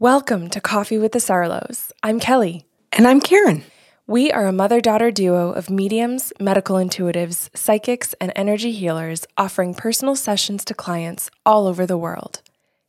Welcome 0.00 0.48
to 0.48 0.62
Coffee 0.62 0.96
with 0.96 1.12
the 1.12 1.18
Sarlos. 1.18 1.92
I'm 2.02 2.20
Kelly. 2.20 2.64
And 2.90 3.06
I'm 3.06 3.20
Karen. 3.20 3.64
We 4.06 4.32
are 4.32 4.46
a 4.46 4.50
mother 4.50 4.80
daughter 4.80 5.10
duo 5.10 5.52
of 5.52 5.68
mediums, 5.68 6.32
medical 6.40 6.76
intuitives, 6.76 7.54
psychics, 7.54 8.14
and 8.18 8.32
energy 8.34 8.72
healers 8.72 9.26
offering 9.36 9.74
personal 9.74 10.16
sessions 10.16 10.64
to 10.64 10.72
clients 10.74 11.30
all 11.44 11.66
over 11.66 11.84
the 11.84 11.98
world. 11.98 12.40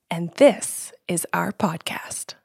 And 0.10 0.32
this 0.36 0.94
is 1.10 1.28
our 1.34 1.52
podcast. 1.52 2.36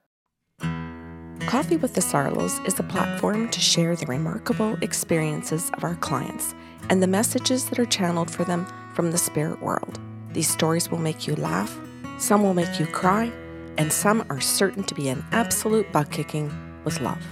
Coffee 1.46 1.77
with 1.77 1.95
the 1.95 2.01
Sarlos 2.01 2.67
is 2.67 2.77
a 2.80 2.83
platform 2.83 3.48
to 3.51 3.61
share 3.61 3.95
the 3.95 4.07
remarkable 4.07 4.77
experiences 4.83 5.71
of 5.75 5.85
our 5.85 5.95
clients 5.95 6.57
and 6.91 7.01
the 7.01 7.07
messages 7.07 7.69
that 7.69 7.79
are 7.79 7.87
channeled 7.87 8.33
for 8.33 8.43
them 8.43 8.67
from 8.95 9.12
the 9.12 9.19
spirit 9.19 9.62
world. 9.62 10.01
These 10.33 10.51
stories 10.51 10.91
will 10.91 10.98
make 10.98 11.29
you 11.29 11.37
laugh, 11.37 11.79
some 12.19 12.43
will 12.43 12.53
make 12.53 12.80
you 12.80 12.87
cry, 12.87 13.33
and 13.79 13.93
some 13.93 14.25
are 14.31 14.41
certain 14.41 14.83
to 14.85 14.95
be 14.95 15.09
an 15.09 15.25
absolute 15.33 15.91
butt 15.93 16.11
kicking 16.11 16.53
with 16.84 17.01
love. 17.01 17.23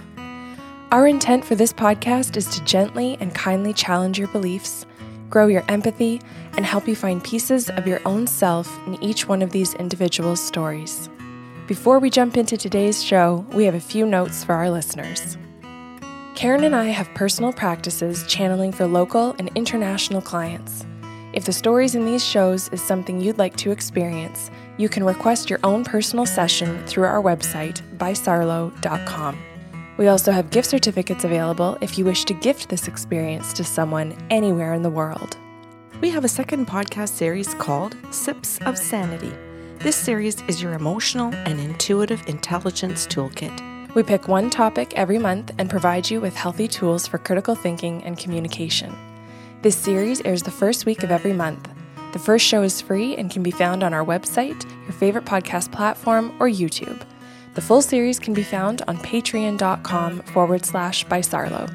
Our 0.91 1.07
intent 1.07 1.43
for 1.43 1.55
this 1.55 1.73
podcast 1.73 2.37
is 2.37 2.47
to 2.55 2.63
gently 2.63 3.17
and 3.19 3.33
kindly 3.33 3.73
challenge 3.73 4.19
your 4.19 4.27
beliefs, 4.29 4.85
grow 5.29 5.47
your 5.47 5.63
empathy, 5.67 6.21
and 6.53 6.65
help 6.65 6.87
you 6.87 6.95
find 6.95 7.23
pieces 7.23 7.69
of 7.69 7.87
your 7.87 7.99
own 8.05 8.27
self 8.27 8.71
in 8.87 9.01
each 9.03 9.27
one 9.27 9.41
of 9.41 9.51
these 9.51 9.73
individual 9.73 10.35
stories. 10.35 11.09
Before 11.67 11.99
we 11.99 12.09
jump 12.09 12.37
into 12.37 12.57
today's 12.57 13.03
show, 13.03 13.45
we 13.51 13.65
have 13.65 13.75
a 13.75 13.79
few 13.79 14.05
notes 14.05 14.43
for 14.43 14.53
our 14.53 14.69
listeners. 14.69 15.37
Karen 16.35 16.63
and 16.63 16.75
I 16.75 16.85
have 16.85 17.07
personal 17.15 17.53
practices 17.53 18.23
channeling 18.27 18.71
for 18.71 18.85
local 18.85 19.35
and 19.39 19.49
international 19.55 20.21
clients. 20.21 20.85
If 21.35 21.43
the 21.43 21.51
stories 21.51 21.95
in 21.95 22.05
these 22.05 22.23
shows 22.23 22.69
is 22.69 22.81
something 22.81 23.19
you'd 23.19 23.37
like 23.37 23.57
to 23.57 23.71
experience, 23.71 24.49
you 24.77 24.87
can 24.87 25.03
request 25.03 25.49
your 25.49 25.59
own 25.65 25.83
personal 25.83 26.25
session 26.25 26.81
through 26.87 27.03
our 27.03 27.21
website, 27.21 27.81
bysarlo.com. 27.97 29.37
We 29.97 30.07
also 30.07 30.31
have 30.31 30.49
gift 30.49 30.69
certificates 30.69 31.25
available 31.25 31.77
if 31.81 31.97
you 31.97 32.05
wish 32.05 32.23
to 32.25 32.33
gift 32.33 32.69
this 32.69 32.87
experience 32.87 33.51
to 33.51 33.65
someone 33.65 34.15
anywhere 34.29 34.73
in 34.73 34.81
the 34.81 34.89
world. 34.89 35.35
We 35.99 36.09
have 36.09 36.23
a 36.23 36.29
second 36.29 36.67
podcast 36.67 37.09
series 37.09 37.53
called 37.55 37.97
Sips 38.11 38.57
of 38.65 38.77
Sanity. 38.77 39.33
This 39.79 39.97
series 39.97 40.41
is 40.47 40.63
your 40.63 40.71
emotional 40.71 41.35
and 41.35 41.59
intuitive 41.59 42.23
intelligence 42.29 43.05
toolkit. 43.07 43.93
We 43.93 44.03
pick 44.03 44.29
one 44.29 44.49
topic 44.49 44.93
every 44.95 45.17
month 45.17 45.51
and 45.57 45.69
provide 45.69 46.09
you 46.09 46.21
with 46.21 46.33
healthy 46.33 46.69
tools 46.69 47.07
for 47.07 47.17
critical 47.17 47.55
thinking 47.55 48.05
and 48.05 48.17
communication. 48.17 48.95
This 49.65 49.75
series 49.75 50.21
airs 50.21 50.43
the 50.43 50.51
first 50.51 50.85
week 50.85 51.01
of 51.01 51.09
every 51.09 51.33
month. 51.33 51.67
The 52.13 52.19
first 52.19 52.45
show 52.45 52.61
is 52.61 52.81
free 52.81 53.15
and 53.15 53.31
can 53.31 53.41
be 53.41 53.49
found 53.49 53.81
on 53.81 53.95
our 53.95 54.05
website, 54.05 54.63
your 54.83 54.91
favorite 54.91 55.25
podcast 55.25 55.71
platform, 55.71 56.35
or 56.39 56.47
YouTube. 56.47 57.01
The 57.55 57.61
full 57.61 57.81
series 57.81 58.19
can 58.19 58.35
be 58.35 58.43
found 58.43 58.83
on 58.87 58.99
patreon.com 58.99 60.19
forward 60.21 60.65
slash 60.65 61.03
by 61.05 61.21
Sarlo. 61.21 61.67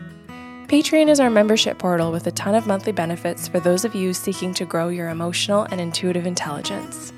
Patreon 0.68 1.08
is 1.08 1.18
our 1.18 1.30
membership 1.30 1.80
portal 1.80 2.12
with 2.12 2.28
a 2.28 2.30
ton 2.30 2.54
of 2.54 2.68
monthly 2.68 2.92
benefits 2.92 3.48
for 3.48 3.58
those 3.58 3.84
of 3.84 3.96
you 3.96 4.14
seeking 4.14 4.54
to 4.54 4.64
grow 4.64 4.88
your 4.88 5.08
emotional 5.08 5.64
and 5.72 5.80
intuitive 5.80 6.26
intelligence. 6.26 7.12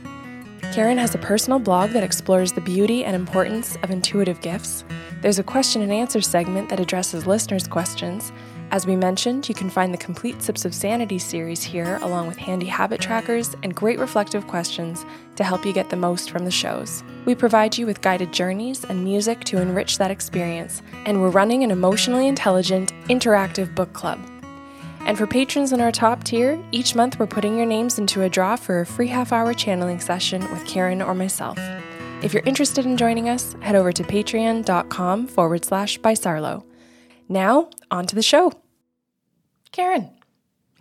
Karen 0.73 0.97
has 0.97 1.15
a 1.15 1.19
personal 1.19 1.59
blog 1.59 1.91
that 1.91 2.03
explores 2.03 2.53
the 2.53 2.63
beauty 2.63 3.05
and 3.05 3.15
importance 3.15 3.77
of 3.83 3.91
intuitive 3.91 4.41
gifts. 4.41 4.87
There's 5.21 5.39
a 5.39 5.45
question 5.45 5.83
and 5.83 5.93
answer 5.93 6.23
segment 6.23 6.71
that 6.71 6.81
addresses 6.81 7.27
listeners' 7.27 7.69
questions, 7.69 8.33
as 8.73 8.87
we 8.87 8.97
mentioned, 8.97 9.51
you 9.51 9.55
can 9.55 9.69
find 9.69 9.93
the 9.93 9.99
complete 9.99 10.43
Sips 10.43 10.65
of 10.65 10.75
Sanity 10.75 11.19
series 11.19 11.63
here, 11.63 11.99
along 12.01 12.27
with 12.27 12.39
handy 12.39 12.65
habit 12.65 13.03
trackers 13.03 13.55
and 13.63 13.75
great 13.75 13.99
reflective 13.99 14.47
questions 14.47 15.05
to 15.37 15.45
help 15.45 15.67
you 15.67 15.75
get 15.75 15.91
the 15.91 15.97
most 15.97 16.31
from 16.31 16.47
the 16.47 16.51
shows. 16.51 17.05
We 17.27 17.35
provide 17.35 17.77
you 17.77 17.85
with 17.85 18.01
guided 18.01 18.33
journeys 18.33 18.83
and 18.85 19.05
music 19.05 19.45
to 19.45 19.61
enrich 19.61 19.99
that 19.99 20.11
experience, 20.11 20.81
and 21.05 21.21
we're 21.21 21.29
running 21.29 21.63
an 21.65 21.71
emotionally 21.71 22.27
intelligent, 22.27 22.95
interactive 23.11 23.75
book 23.75 23.93
club. 23.93 24.19
And 25.01 25.19
for 25.19 25.27
patrons 25.27 25.75
in 25.75 25.83
our 25.83 25.93
top 25.93 26.25
tier, 26.25 26.59
each 26.73 26.95
month 26.95 27.19
we're 27.19 27.27
putting 27.27 27.59
your 27.59 27.67
names 27.67 27.99
into 27.99 28.23
a 28.23 28.31
draw 28.31 28.57
for 28.57 28.81
a 28.81 28.87
free 28.87 29.09
half 29.09 29.33
hour 29.33 29.53
channeling 29.53 30.01
session 30.01 30.51
with 30.51 30.65
Karen 30.65 31.03
or 31.03 31.15
myself. 31.15 31.59
If 32.23 32.33
you're 32.33 32.45
interested 32.45 32.87
in 32.87 32.97
joining 32.97 33.29
us, 33.29 33.55
head 33.61 33.75
over 33.75 33.93
to 33.93 34.03
patreon.com 34.03 35.27
forward 35.27 35.63
slash 35.67 35.99
by 35.99 36.15
Sarlo. 36.15 36.65
Now, 37.29 37.69
on 37.91 38.07
to 38.07 38.15
the 38.15 38.23
show. 38.23 38.62
Karen, 39.73 40.11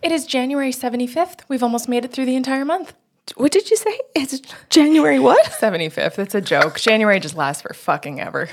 it 0.02 0.12
is 0.12 0.25
January 0.25 0.74
75th. 0.74 1.44
We've 1.47 1.63
almost 1.63 1.88
made 1.88 2.03
it 2.03 2.12
through 2.12 2.25
the 2.25 2.35
entire 2.35 2.66
month. 2.66 2.94
What 3.35 3.53
did 3.53 3.72
you 3.72 3.78
say? 3.78 3.97
It's 4.13 4.41
January 4.69 5.18
what? 5.18 5.46
75th. 5.62 6.19
It's 6.19 6.35
a 6.35 6.41
joke. 6.41 6.78
January 6.78 7.22
just 7.22 7.38
lasts 7.38 7.62
for 7.62 7.74
fucking 7.74 8.19
ever. 8.19 8.50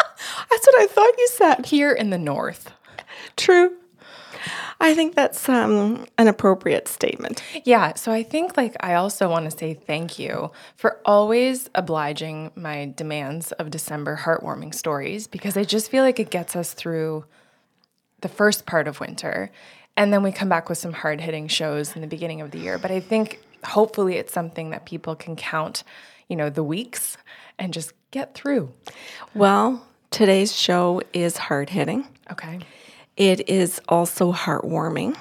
That's 0.50 0.66
what 0.66 0.80
I 0.80 0.86
thought 0.86 1.18
you 1.18 1.28
said. 1.28 1.66
Here 1.66 1.92
in 1.92 2.08
the 2.08 2.16
north. 2.16 2.72
True. 3.36 3.76
I 4.80 4.94
think 4.94 5.14
that's 5.14 5.48
um, 5.48 6.06
an 6.18 6.26
appropriate 6.26 6.88
statement. 6.88 7.40
Yeah. 7.64 7.94
So 7.94 8.10
I 8.10 8.24
think, 8.24 8.56
like, 8.56 8.74
I 8.80 8.94
also 8.94 9.28
want 9.28 9.48
to 9.48 9.56
say 9.56 9.74
thank 9.74 10.18
you 10.18 10.50
for 10.74 11.00
always 11.04 11.70
obliging 11.76 12.50
my 12.56 12.92
demands 12.96 13.52
of 13.52 13.70
December 13.70 14.18
heartwarming 14.24 14.74
stories 14.74 15.28
because 15.28 15.56
I 15.56 15.62
just 15.62 15.88
feel 15.88 16.02
like 16.02 16.18
it 16.18 16.30
gets 16.30 16.56
us 16.56 16.72
through 16.72 17.24
the 18.22 18.28
first 18.28 18.66
part 18.66 18.88
of 18.88 18.98
winter. 18.98 19.52
And 19.96 20.12
then 20.12 20.22
we 20.22 20.32
come 20.32 20.48
back 20.48 20.68
with 20.68 20.78
some 20.78 20.92
hard 20.92 21.20
hitting 21.20 21.48
shows 21.48 21.94
in 21.94 22.00
the 22.00 22.06
beginning 22.06 22.40
of 22.40 22.50
the 22.50 22.58
year. 22.58 22.78
But 22.78 22.90
I 22.90 23.00
think 23.00 23.40
hopefully 23.64 24.16
it's 24.16 24.32
something 24.32 24.70
that 24.70 24.86
people 24.86 25.14
can 25.14 25.36
count, 25.36 25.84
you 26.28 26.36
know, 26.36 26.50
the 26.50 26.64
weeks 26.64 27.16
and 27.58 27.72
just 27.72 27.92
get 28.10 28.34
through. 28.34 28.72
Well, 29.34 29.86
today's 30.10 30.56
show 30.56 31.02
is 31.12 31.36
hard 31.36 31.70
hitting. 31.70 32.06
Okay. 32.30 32.60
It 33.16 33.48
is 33.48 33.80
also 33.88 34.32
heartwarming. 34.32 35.16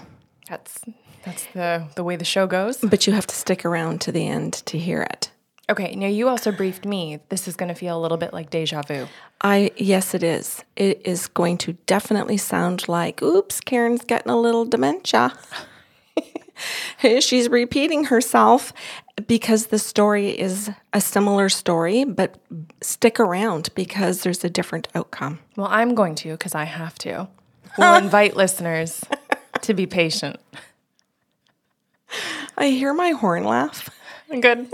That's 0.48 0.82
that's 1.24 1.46
the 1.54 1.88
the 1.96 2.04
way 2.04 2.16
the 2.16 2.26
show 2.26 2.48
goes. 2.48 2.78
But 2.78 3.06
you 3.06 3.14
have 3.14 3.28
to 3.28 3.36
stick 3.36 3.66
around 3.66 4.02
to 4.02 4.12
the 4.12 4.28
end 4.28 4.54
to 4.54 4.78
hear 4.78 5.02
it. 5.02 5.32
Okay, 5.70 5.96
now 5.96 6.08
you 6.08 6.28
also 6.28 6.52
briefed 6.52 6.86
me. 6.86 7.20
This 7.30 7.48
is 7.48 7.56
going 7.56 7.70
to 7.70 7.76
feel 7.76 7.98
a 7.98 8.02
little 8.02 8.18
bit 8.18 8.34
like 8.34 8.50
deja 8.50 8.82
vu. 8.82 9.08
I 9.42 9.72
yes, 9.78 10.14
it 10.14 10.24
is. 10.24 10.64
It 10.76 11.02
is 11.06 11.28
going 11.28 11.58
to 11.60 11.74
definitely 11.86 12.38
sound 12.38 12.88
like, 12.90 13.22
"Oops, 13.22 13.60
Karen's 13.62 14.04
getting 14.04 14.32
a 14.32 14.40
little 14.40 14.66
dementia." 14.66 15.34
She's 17.20 17.50
repeating 17.50 18.06
herself 18.06 18.74
because 19.28 19.68
the 19.68 19.80
story 19.80 20.30
is 20.30 20.70
a 20.94 21.02
similar 21.02 21.50
story, 21.50 22.04
but 22.04 22.36
stick 22.82 23.20
around 23.20 23.70
because 23.76 24.24
there's 24.24 24.44
a 24.44 24.50
different 24.50 24.88
outcome. 24.94 25.40
Well, 25.56 25.68
I'm 25.70 25.96
going 25.96 26.16
to 26.16 26.32
because 26.32 26.56
I 26.56 26.66
have 26.66 26.98
to. 27.00 27.28
We'll 27.78 27.96
invite 28.04 28.36
listeners 28.36 29.04
to 29.62 29.74
be 29.74 29.88
patient. 29.88 30.40
I 32.58 32.68
hear 32.68 32.94
my 32.94 33.12
horn 33.12 33.44
laugh. 33.44 33.90
Good. 34.30 34.74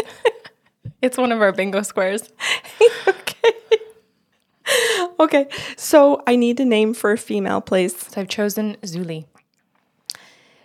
It's 1.02 1.18
one 1.18 1.32
of 1.32 1.42
our 1.42 1.52
bingo 1.52 1.82
squares. 1.82 2.30
okay. 3.08 3.54
Okay. 5.20 5.48
So 5.76 6.24
I 6.28 6.36
need 6.36 6.60
a 6.60 6.66
name 6.66 6.94
for 6.94 7.12
a 7.12 7.18
female, 7.18 7.62
please. 7.62 7.96
So 7.96 8.22
I've 8.22 8.28
chosen 8.28 8.78
Zuli. 8.84 9.26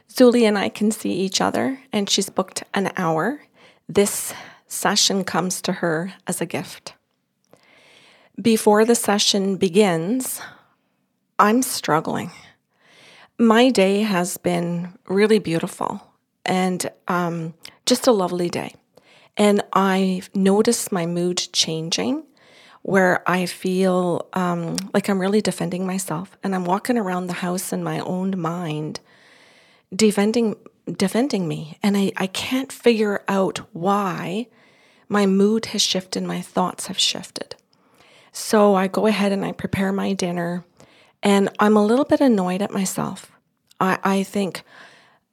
Zuli 0.09 0.43
and 0.43 0.59
I 0.59 0.69
can 0.69 0.91
see 0.91 1.13
each 1.13 1.41
other, 1.41 1.81
and 1.93 2.09
she's 2.09 2.29
booked 2.29 2.65
an 2.75 2.93
hour. 2.97 3.43
This 3.89 4.35
session 4.67 5.25
comes 5.25 5.63
to 5.63 5.73
her 5.75 6.13
as 6.27 6.41
a 6.41 6.47
gift. 6.47 6.95
Before 8.41 8.85
the 8.85 8.95
session 8.95 9.57
begins, 9.57 10.41
I'm 11.39 11.63
struggling. 11.63 12.31
My 13.39 13.71
day 13.71 14.03
has 14.03 14.37
been 14.37 14.97
really 15.09 15.39
beautiful 15.39 16.01
and 16.45 16.91
um, 17.09 17.55
just 17.87 18.07
a 18.07 18.13
lovely 18.13 18.49
day. 18.49 18.75
And 19.37 19.63
I've 19.73 20.35
noticed 20.35 20.93
my 20.93 21.07
mood 21.07 21.39
changing 21.53 22.25
where 22.83 23.29
I 23.29 23.47
feel 23.47 24.29
um, 24.33 24.77
like 24.93 25.09
I'm 25.09 25.21
really 25.21 25.41
defending 25.41 25.87
myself 25.87 26.37
and 26.43 26.55
I'm 26.55 26.65
walking 26.65 26.99
around 26.99 27.29
the 27.29 27.35
house 27.35 27.73
in 27.73 27.85
my 27.85 28.01
own 28.01 28.39
mind 28.39 29.01
defending 29.95 30.57
defending 30.97 31.47
me. 31.47 31.79
And 31.83 31.97
I, 31.97 32.11
I 32.17 32.27
can't 32.27 32.73
figure 32.73 33.23
out 33.29 33.59
why 33.73 34.49
my 35.09 35.27
mood 35.27 35.67
has 35.67 35.81
shifted 35.81 36.25
my 36.25 36.41
thoughts 36.41 36.89
have 36.89 36.99
shifted. 36.99 37.55
So 38.33 38.75
i 38.75 38.89
go 38.89 39.07
ahead 39.07 39.31
and 39.31 39.45
i 39.45 39.53
prepare 39.53 39.93
my 39.93 40.13
dinner 40.15 40.65
and 41.23 41.51
i'm 41.59 41.77
a 41.77 41.85
little 41.85 42.05
bit 42.05 42.21
annoyed 42.21 42.63
at 42.63 42.73
myself. 42.73 43.31
I, 43.79 43.99
I 44.03 44.23
think 44.23 44.65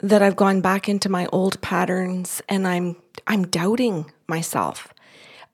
that 0.01 0.22
i've 0.22 0.36
gone 0.36 0.62
back 0.62 0.88
into 0.90 1.10
my 1.10 1.28
old 1.28 1.60
patterns 1.62 2.42
and 2.50 2.68
i'm 2.68 2.96
I'm 3.28 3.46
doubting 3.48 4.12
myself. 4.28 4.94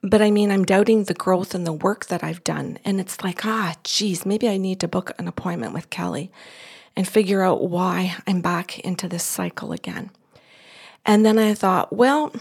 But 0.02 0.22
I 0.22 0.32
mean, 0.32 0.52
I'm 0.52 0.66
doubting 0.66 1.04
the 1.06 1.14
growth 1.14 1.56
and 1.56 1.66
the 1.66 1.74
work 1.74 2.06
that 2.08 2.24
I've 2.24 2.44
done. 2.44 2.78
And 2.86 3.00
it's 3.00 3.24
like, 3.24 3.46
ah, 3.46 3.76
geez, 3.84 4.26
maybe 4.26 4.48
I 4.48 4.58
need 4.58 4.80
to 4.82 4.88
book 4.88 5.12
an 5.18 5.28
appointment 5.28 5.74
with 5.74 5.90
Kelly 5.90 6.32
and 6.96 7.08
figure 7.08 7.42
out 7.42 7.70
why 7.70 8.16
I'm 8.28 8.42
back 8.42 8.80
into 8.80 9.08
this 9.08 9.24
cycle 9.24 9.72
again. 9.72 10.12
And 11.06 11.26
then 11.26 11.40
I 11.40 11.54
thought, 11.54 11.92
well, 11.92 12.32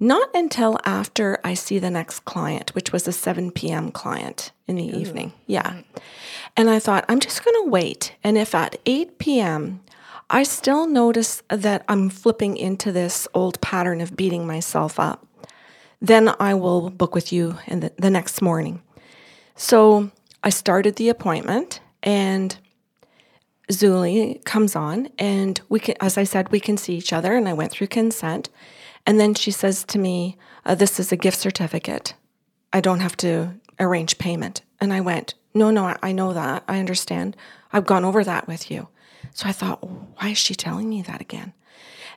Not 0.00 0.28
until 0.32 0.78
after 0.84 1.40
I 1.42 1.54
see 1.54 1.80
the 1.80 1.90
next 1.90 2.20
client, 2.24 2.72
which 2.74 2.92
was 2.92 3.08
a 3.08 3.12
7 3.12 3.50
p.m. 3.50 3.90
client 3.90 4.52
in 4.68 4.76
the 4.76 4.84
evening. 4.96 5.32
Yeah. 5.46 5.82
And 6.56 6.70
I 6.70 6.78
thought, 6.78 7.04
I'm 7.08 7.18
just 7.18 7.44
going 7.44 7.64
to 7.64 7.70
wait. 7.70 8.14
And 8.22 8.38
if 8.38 8.54
at 8.54 8.76
8 8.86 9.18
p.m., 9.18 9.80
I 10.30 10.42
still 10.42 10.86
notice 10.86 11.42
that 11.48 11.84
I'm 11.88 12.10
flipping 12.10 12.56
into 12.56 12.92
this 12.92 13.26
old 13.32 13.60
pattern 13.60 14.00
of 14.00 14.16
beating 14.16 14.46
myself 14.46 15.00
up, 15.00 15.26
then 16.00 16.34
I 16.38 16.54
will 16.54 16.90
book 16.90 17.14
with 17.14 17.32
you 17.32 17.58
in 17.66 17.80
the, 17.80 17.92
the 17.96 18.10
next 18.10 18.42
morning. 18.42 18.82
So 19.56 20.10
I 20.44 20.50
started 20.50 20.96
the 20.96 21.08
appointment 21.08 21.80
and 22.02 22.56
Zuli 23.70 24.44
comes 24.44 24.76
on 24.76 25.08
and 25.18 25.60
we 25.68 25.80
can, 25.80 25.96
as 26.00 26.18
I 26.18 26.24
said, 26.24 26.52
we 26.52 26.60
can 26.60 26.76
see 26.76 26.94
each 26.94 27.12
other 27.12 27.34
and 27.34 27.48
I 27.48 27.54
went 27.54 27.72
through 27.72 27.88
consent. 27.88 28.50
And 29.06 29.18
then 29.18 29.34
she 29.34 29.50
says 29.50 29.82
to 29.84 29.98
me, 29.98 30.36
uh, 30.66 30.74
This 30.74 31.00
is 31.00 31.10
a 31.10 31.16
gift 31.16 31.38
certificate. 31.38 32.14
I 32.72 32.80
don't 32.80 33.00
have 33.00 33.16
to 33.18 33.54
arrange 33.80 34.18
payment. 34.18 34.60
And 34.80 34.92
I 34.92 35.00
went, 35.00 35.34
No, 35.54 35.70
no, 35.70 35.96
I 36.02 36.12
know 36.12 36.34
that. 36.34 36.64
I 36.68 36.78
understand. 36.78 37.36
I've 37.72 37.86
gone 37.86 38.04
over 38.04 38.22
that 38.24 38.46
with 38.46 38.70
you. 38.70 38.88
So 39.34 39.48
I 39.48 39.52
thought, 39.52 39.82
Why 39.82 40.30
is 40.30 40.38
she 40.38 40.54
telling 40.54 40.88
me 40.88 41.02
that 41.02 41.20
again? 41.20 41.52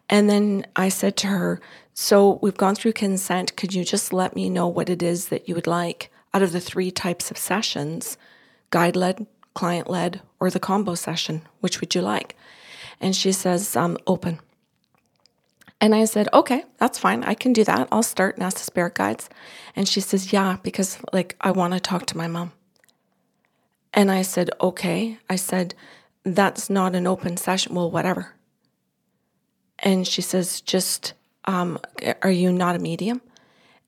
And 0.09 0.29
then 0.29 0.65
I 0.75 0.89
said 0.89 1.15
to 1.17 1.27
her, 1.27 1.61
So 1.93 2.39
we've 2.41 2.57
gone 2.57 2.75
through 2.75 2.93
consent. 2.93 3.55
Could 3.55 3.73
you 3.73 3.83
just 3.83 4.13
let 4.13 4.35
me 4.35 4.49
know 4.49 4.67
what 4.67 4.89
it 4.89 5.01
is 5.01 5.29
that 5.29 5.47
you 5.47 5.55
would 5.55 5.67
like 5.67 6.11
out 6.33 6.41
of 6.41 6.51
the 6.51 6.61
three 6.61 6.91
types 6.91 7.31
of 7.31 7.37
sessions 7.37 8.17
guide 8.69 8.95
led, 8.95 9.27
client 9.53 9.89
led, 9.89 10.21
or 10.39 10.49
the 10.49 10.59
combo 10.59 10.95
session? 10.95 11.41
Which 11.59 11.81
would 11.81 11.93
you 11.95 12.01
like? 12.01 12.35
And 12.99 13.15
she 13.15 13.31
says, 13.31 13.75
um, 13.75 13.97
Open. 14.07 14.39
And 15.81 15.95
I 15.95 16.05
said, 16.05 16.29
okay, 16.31 16.63
that's 16.77 16.99
fine. 16.99 17.23
I 17.23 17.33
can 17.33 17.53
do 17.53 17.63
that. 17.63 17.87
I'll 17.91 18.03
start 18.03 18.37
NASA 18.37 18.59
spirit 18.59 18.93
guides. 18.93 19.29
And 19.75 19.87
she 19.87 19.99
says, 19.99 20.31
yeah, 20.31 20.57
because 20.61 20.99
like 21.11 21.35
I 21.41 21.49
want 21.49 21.73
to 21.73 21.79
talk 21.79 22.05
to 22.07 22.17
my 22.17 22.27
mom. 22.27 22.51
And 23.91 24.11
I 24.11 24.21
said, 24.21 24.51
okay. 24.61 25.17
I 25.27 25.35
said, 25.35 25.73
that's 26.23 26.69
not 26.69 26.95
an 26.95 27.07
open 27.07 27.37
session. 27.37 27.75
Well, 27.75 27.91
whatever. 27.91 28.35
And 29.79 30.07
she 30.07 30.21
says, 30.21 30.61
just, 30.61 31.13
um, 31.45 31.79
are 32.21 32.31
you 32.31 32.51
not 32.51 32.75
a 32.75 32.79
medium? 32.79 33.21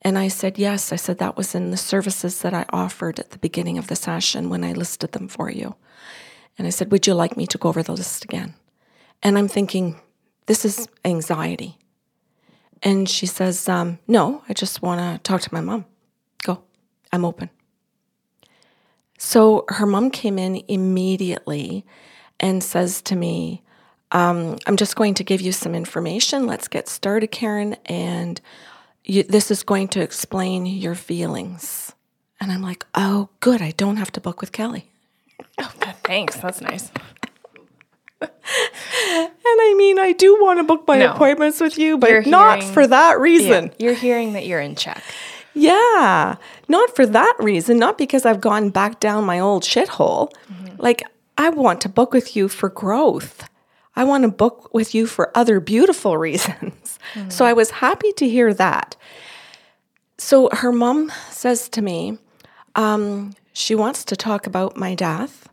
And 0.01 0.17
I 0.17 0.27
said, 0.27 0.57
yes. 0.57 0.91
I 0.91 0.95
said, 0.97 1.19
that 1.19 1.37
was 1.37 1.55
in 1.55 1.71
the 1.71 1.77
services 1.77 2.41
that 2.41 2.53
I 2.53 2.65
offered 2.69 3.19
at 3.19 3.31
the 3.31 3.37
beginning 3.37 3.77
of 3.77 3.87
the 3.87 3.95
session 3.95 4.49
when 4.49 4.63
I 4.63 4.73
listed 4.73 5.11
them 5.11 5.27
for 5.27 5.49
you. 5.49 5.75
And 6.57 6.67
I 6.67 6.71
said, 6.71 6.91
would 6.91 7.07
you 7.07 7.13
like 7.13 7.37
me 7.37 7.47
to 7.47 7.57
go 7.57 7.69
over 7.69 7.83
the 7.83 7.93
list 7.93 8.25
again? 8.25 8.55
And 9.21 9.37
I'm 9.37 9.47
thinking, 9.47 9.99
this 10.47 10.65
is 10.65 10.87
anxiety. 11.05 11.77
And 12.83 13.07
she 13.07 13.25
says, 13.25 13.69
um, 13.69 13.99
No, 14.07 14.43
I 14.49 14.53
just 14.53 14.81
want 14.81 14.99
to 14.99 15.23
talk 15.23 15.41
to 15.41 15.53
my 15.53 15.61
mom. 15.61 15.85
Go, 16.43 16.61
I'm 17.13 17.23
open. 17.23 17.49
So 19.17 19.63
her 19.69 19.85
mom 19.85 20.11
came 20.11 20.37
in 20.37 20.61
immediately 20.67 21.85
and 22.39 22.63
says 22.63 23.01
to 23.03 23.15
me, 23.15 23.63
um, 24.11 24.57
I'm 24.67 24.77
just 24.77 24.95
going 24.95 25.15
to 25.15 25.23
give 25.23 25.41
you 25.41 25.51
some 25.51 25.73
information. 25.73 26.45
Let's 26.45 26.67
get 26.67 26.87
started, 26.87 27.27
Karen. 27.27 27.75
And 27.85 28.39
you, 29.03 29.23
this 29.23 29.49
is 29.49 29.63
going 29.63 29.87
to 29.89 30.01
explain 30.01 30.65
your 30.65 30.95
feelings. 30.95 31.93
And 32.39 32.51
I'm 32.51 32.61
like, 32.61 32.85
oh, 32.93 33.29
good. 33.39 33.61
I 33.61 33.71
don't 33.71 33.97
have 33.97 34.11
to 34.13 34.21
book 34.21 34.39
with 34.39 34.51
Kelly. 34.51 34.91
Oh, 35.57 35.71
thanks. 36.03 36.37
That's 36.37 36.61
nice. 36.61 36.91
and 38.21 38.31
I 39.45 39.73
mean, 39.77 39.99
I 39.99 40.13
do 40.13 40.39
want 40.41 40.59
to 40.59 40.63
book 40.63 40.87
my 40.87 40.99
no. 40.99 41.13
appointments 41.13 41.59
with 41.59 41.77
you, 41.77 41.97
but 41.97 42.09
hearing, 42.09 42.29
not 42.29 42.63
for 42.63 42.85
that 42.85 43.19
reason. 43.19 43.65
Yeah, 43.65 43.85
you're 43.85 43.93
hearing 43.93 44.33
that 44.33 44.45
you're 44.45 44.59
in 44.59 44.75
check. 44.75 45.03
Yeah, 45.53 46.35
not 46.67 46.95
for 46.95 47.05
that 47.05 47.35
reason, 47.39 47.77
not 47.77 47.97
because 47.97 48.25
I've 48.25 48.41
gone 48.41 48.69
back 48.69 48.99
down 48.99 49.23
my 49.25 49.39
old 49.39 49.63
shithole. 49.63 50.31
Mm-hmm. 50.51 50.81
Like, 50.81 51.03
I 51.37 51.49
want 51.49 51.81
to 51.81 51.89
book 51.89 52.13
with 52.13 52.35
you 52.35 52.47
for 52.47 52.69
growth. 52.69 53.49
I 53.95 54.03
want 54.03 54.23
to 54.23 54.29
book 54.29 54.73
with 54.73 54.95
you 54.95 55.05
for 55.05 55.35
other 55.37 55.59
beautiful 55.59 56.17
reasons. 56.29 56.99
Mm-hmm. 57.13 57.29
So 57.29 57.45
I 57.45 57.53
was 57.53 57.71
happy 57.71 58.11
to 58.13 58.27
hear 58.27 58.53
that. 58.53 58.95
So 60.17 60.49
her 60.51 60.71
mom 60.71 61.11
says 61.29 61.69
to 61.69 61.81
me, 61.81 62.17
um, 62.75 63.33
she 63.51 63.75
wants 63.75 64.03
to 64.05 64.15
talk 64.15 64.47
about 64.47 64.77
my 64.77 64.95
death. 64.95 65.49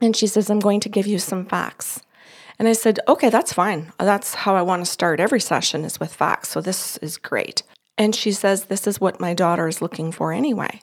And 0.00 0.16
she 0.16 0.26
says, 0.26 0.50
I'm 0.50 0.60
going 0.60 0.80
to 0.80 0.88
give 0.88 1.06
you 1.06 1.18
some 1.18 1.46
facts. 1.46 2.00
And 2.58 2.68
I 2.68 2.72
said, 2.72 3.00
okay, 3.08 3.30
that's 3.30 3.52
fine. 3.52 3.92
That's 3.98 4.34
how 4.34 4.54
I 4.54 4.62
want 4.62 4.84
to 4.84 4.90
start 4.90 5.18
every 5.18 5.40
session 5.40 5.84
is 5.84 5.98
with 5.98 6.14
facts. 6.14 6.50
So 6.50 6.60
this 6.60 6.98
is 6.98 7.16
great. 7.16 7.62
And 7.98 8.14
she 8.14 8.32
says, 8.32 8.64
this 8.64 8.86
is 8.86 9.00
what 9.00 9.20
my 9.20 9.34
daughter 9.34 9.66
is 9.66 9.82
looking 9.82 10.12
for 10.12 10.32
anyway. 10.32 10.80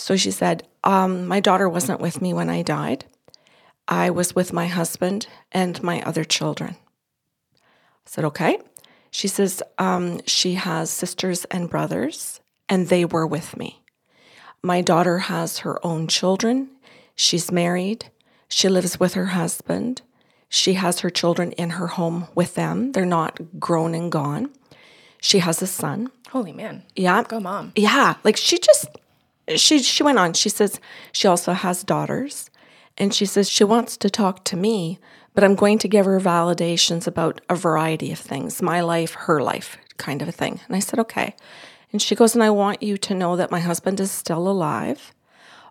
So 0.00 0.16
she 0.16 0.30
said, 0.30 0.66
um, 0.82 1.26
my 1.26 1.40
daughter 1.40 1.68
wasn't 1.68 2.00
with 2.00 2.22
me 2.22 2.32
when 2.32 2.48
I 2.48 2.62
died. 2.62 3.04
I 3.86 4.08
was 4.08 4.34
with 4.34 4.50
my 4.50 4.66
husband 4.66 5.26
and 5.52 5.82
my 5.82 6.00
other 6.02 6.24
children. 6.24 6.76
I 7.54 8.06
said, 8.06 8.24
okay. 8.24 8.58
She 9.10 9.28
says, 9.28 9.62
um, 9.76 10.20
she 10.26 10.54
has 10.54 10.90
sisters 10.90 11.44
and 11.50 11.68
brothers, 11.68 12.40
and 12.66 12.88
they 12.88 13.04
were 13.04 13.26
with 13.26 13.58
me. 13.58 13.82
My 14.62 14.80
daughter 14.80 15.18
has 15.18 15.58
her 15.58 15.84
own 15.84 16.08
children. 16.08 16.70
She's 17.14 17.52
married. 17.52 18.06
She 18.48 18.70
lives 18.70 18.98
with 18.98 19.12
her 19.12 19.26
husband. 19.26 20.00
She 20.48 20.74
has 20.74 21.00
her 21.00 21.10
children 21.10 21.52
in 21.52 21.70
her 21.70 21.88
home 21.88 22.26
with 22.34 22.54
them. 22.54 22.92
They're 22.92 23.04
not 23.04 23.38
grown 23.60 23.94
and 23.94 24.10
gone. 24.10 24.50
She 25.20 25.40
has 25.40 25.60
a 25.60 25.66
son. 25.66 26.10
Holy 26.30 26.52
man. 26.52 26.84
Yeah. 26.96 27.22
Go 27.22 27.38
mom. 27.38 27.72
Yeah. 27.76 28.14
Like 28.24 28.38
she 28.38 28.58
just 28.58 28.86
she 29.56 29.82
she 29.82 30.02
went 30.02 30.18
on. 30.18 30.32
She 30.34 30.48
says 30.48 30.80
she 31.12 31.28
also 31.28 31.52
has 31.52 31.84
daughters. 31.84 32.50
And 32.98 33.14
she 33.14 33.24
says 33.24 33.48
she 33.48 33.64
wants 33.64 33.96
to 33.96 34.10
talk 34.10 34.44
to 34.44 34.56
me, 34.56 34.98
but 35.34 35.42
I'm 35.42 35.54
going 35.54 35.78
to 35.78 35.88
give 35.88 36.04
her 36.04 36.20
validations 36.20 37.06
about 37.06 37.40
a 37.48 37.54
variety 37.54 38.12
of 38.12 38.18
things, 38.18 38.60
my 38.60 38.82
life, 38.82 39.14
her 39.14 39.40
life, 39.40 39.78
kind 39.96 40.20
of 40.20 40.28
a 40.28 40.32
thing. 40.32 40.60
And 40.66 40.76
I 40.76 40.80
said, 40.80 40.98
okay. 40.98 41.34
And 41.92 42.02
she 42.02 42.14
goes, 42.14 42.34
and 42.34 42.44
I 42.44 42.50
want 42.50 42.82
you 42.82 42.98
to 42.98 43.14
know 43.14 43.36
that 43.36 43.50
my 43.50 43.60
husband 43.60 44.00
is 44.00 44.10
still 44.10 44.46
alive. 44.46 45.14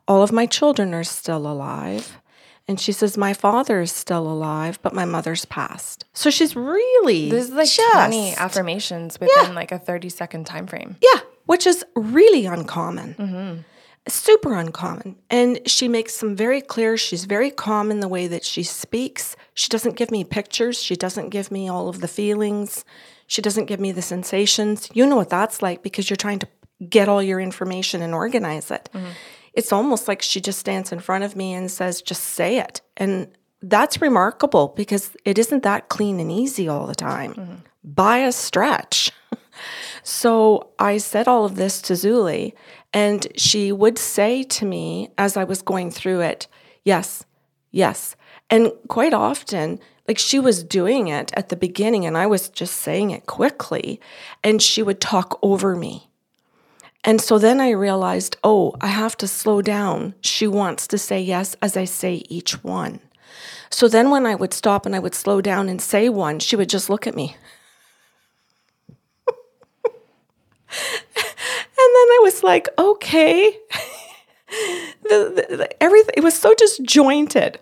All 0.08 0.24
of 0.24 0.32
my 0.32 0.48
children 0.48 0.94
are 0.96 1.04
still 1.04 1.46
alive. 1.46 2.20
And 2.68 2.80
she 2.80 2.92
says, 2.92 3.18
My 3.18 3.34
father 3.34 3.82
is 3.82 3.92
still 3.92 4.28
alive, 4.28 4.78
but 4.84 4.94
my 4.94 5.04
mother's 5.04 5.44
passed. 5.46 6.06
So 6.14 6.30
she's 6.30 6.56
really 6.56 7.28
This 7.28 7.46
is 7.46 7.52
like 7.52 7.68
just, 7.68 7.94
20 7.94 8.36
affirmations 8.36 9.20
within 9.20 9.46
yeah. 9.48 9.52
like 9.54 9.72
a 9.72 9.80
30 9.80 10.10
second 10.10 10.46
time 10.46 10.68
frame. 10.68 10.96
Yeah, 11.02 11.22
which 11.48 11.66
is 11.66 11.84
really 11.96 12.46
uncommon. 12.46 13.16
Mm-hmm. 13.16 13.62
Super 14.08 14.54
uncommon. 14.54 15.18
And 15.30 15.60
she 15.70 15.88
makes 15.88 16.20
them 16.20 16.36
very 16.36 16.62
clear. 16.62 16.98
She's 16.98 17.26
very 17.26 17.52
calm 17.52 17.92
in 17.92 18.00
the 18.00 18.08
way 18.08 18.28
that 18.28 18.44
she 18.44 18.64
speaks. 18.64 19.36
She 19.54 19.70
doesn't 19.70 19.98
give 19.98 20.10
me 20.10 20.24
pictures. 20.24 20.82
She 20.82 20.96
doesn't 20.96 21.30
give 21.30 21.52
me 21.52 21.70
all 21.70 21.90
of 21.90 22.02
the 22.02 22.08
feelings. 22.08 22.86
She 23.28 23.42
doesn't 23.42 23.66
give 23.66 23.80
me 23.80 23.92
the 23.92 24.02
sensations. 24.02 24.90
You 24.94 25.06
know 25.06 25.18
what 25.18 25.30
that's 25.30 25.62
like 25.62 25.84
because 25.84 26.10
you're 26.10 26.18
trying 26.18 26.40
to 26.40 26.48
get 26.90 27.10
all 27.10 27.22
your 27.22 27.40
information 27.40 28.02
and 28.02 28.14
organize 28.14 28.72
it. 28.72 28.90
Mm-hmm 28.94 29.10
it's 29.54 29.72
almost 29.72 30.08
like 30.08 30.22
she 30.22 30.42
just 30.42 30.60
stands 30.60 30.92
in 30.92 31.00
front 31.00 31.24
of 31.24 31.36
me 31.36 31.54
and 31.54 31.70
says, 31.70 32.02
just 32.02 32.24
say 32.24 32.60
it. 32.60 32.82
And 32.98 33.28
that's 33.62 34.02
remarkable 34.02 34.70
because 34.76 35.16
it 35.26 35.38
isn't 35.38 35.64
that 35.64 35.90
clean 35.90 36.20
and 36.20 36.32
easy 36.32 36.68
all 36.68 36.88
the 36.88 36.96
time 36.96 37.34
mm-hmm. 37.34 37.56
by 37.84 38.20
a 38.20 38.32
stretch. 38.32 39.12
so 40.04 40.70
I 40.80 40.98
said 40.98 41.28
all 41.28 41.46
of 41.46 41.56
this 41.56 41.82
to 41.84 41.94
Zuli, 41.94 42.54
and 42.94 43.28
she 43.36 43.72
would 43.72 43.98
say 43.98 44.44
to 44.44 44.66
me 44.66 45.10
as 45.18 45.38
I 45.38 45.44
was 45.44 45.62
going 45.62 45.92
through 45.92 46.22
it, 46.22 46.48
yes, 46.84 47.26
yes. 47.72 48.16
And 48.50 48.72
quite 48.88 49.14
often, 49.14 49.80
like 50.08 50.18
she 50.18 50.40
was 50.40 50.64
doing 50.64 51.08
it 51.08 51.32
at 51.36 51.50
the 51.50 51.56
beginning, 51.56 52.06
and 52.06 52.18
I 52.18 52.26
was 52.26 52.50
just 52.50 52.78
saying 52.78 53.12
it 53.12 53.28
quickly, 53.28 54.02
and 54.44 54.62
she 54.62 54.82
would 54.82 55.00
talk 55.00 55.38
over 55.44 55.76
me. 55.76 56.10
And 57.04 57.22
so 57.22 57.38
then 57.38 57.62
I 57.62 57.70
realized, 57.70 58.36
oh, 58.44 58.76
I 58.82 58.88
have 58.88 59.16
to 59.18 59.28
slow 59.28 59.62
down. 59.62 60.16
She 60.22 60.48
wants 60.48 60.88
to 60.88 60.98
say 60.98 61.22
yes 61.22 61.56
as 61.62 61.78
I 61.78 61.86
say 61.86 62.24
each 62.28 62.64
one. 62.64 63.00
So 63.70 63.88
then 63.88 64.10
when 64.10 64.26
I 64.26 64.36
would 64.36 64.54
stop 64.54 64.86
and 64.86 64.96
I 64.96 65.00
would 65.00 65.16
slow 65.16 65.42
down 65.42 65.70
and 65.70 65.82
say 65.82 66.10
one, 66.10 66.40
she 66.40 66.56
would 66.56 66.70
just 66.70 66.90
look 66.90 67.08
at 67.08 67.16
me. 67.16 67.38
I 72.20 72.22
was 72.22 72.44
like, 72.44 72.68
okay. 72.78 73.58
the, 75.04 75.46
the, 75.50 75.56
the, 75.56 75.84
everything, 75.84 76.16
it 76.18 76.24
was 76.24 76.38
so 76.38 76.54
disjointed. 76.54 77.60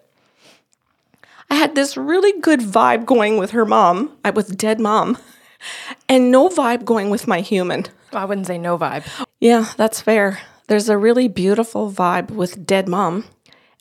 I 1.50 1.56
had 1.56 1.76
this 1.76 1.96
really 1.96 2.40
good 2.42 2.60
vibe 2.60 3.06
going 3.06 3.38
with 3.38 3.52
her 3.52 3.66
mom, 3.66 4.18
I 4.26 4.32
was 4.32 4.48
dead 4.48 4.80
mom, 4.80 5.18
and 6.10 6.32
no 6.32 6.50
vibe 6.50 6.86
going 6.86 7.12
with 7.12 7.28
my 7.28 7.42
human. 7.42 7.86
I 8.12 8.26
wouldn't 8.26 8.48
say 8.48 8.58
no 8.58 8.78
vibe. 8.78 9.06
Yeah, 9.40 9.72
that's 9.78 10.02
fair. 10.02 10.40
There's 10.68 10.90
a 10.90 10.98
really 10.98 11.28
beautiful 11.28 11.92
vibe 11.92 12.32
with 12.32 12.66
dead 12.66 12.90
mom 12.90 13.26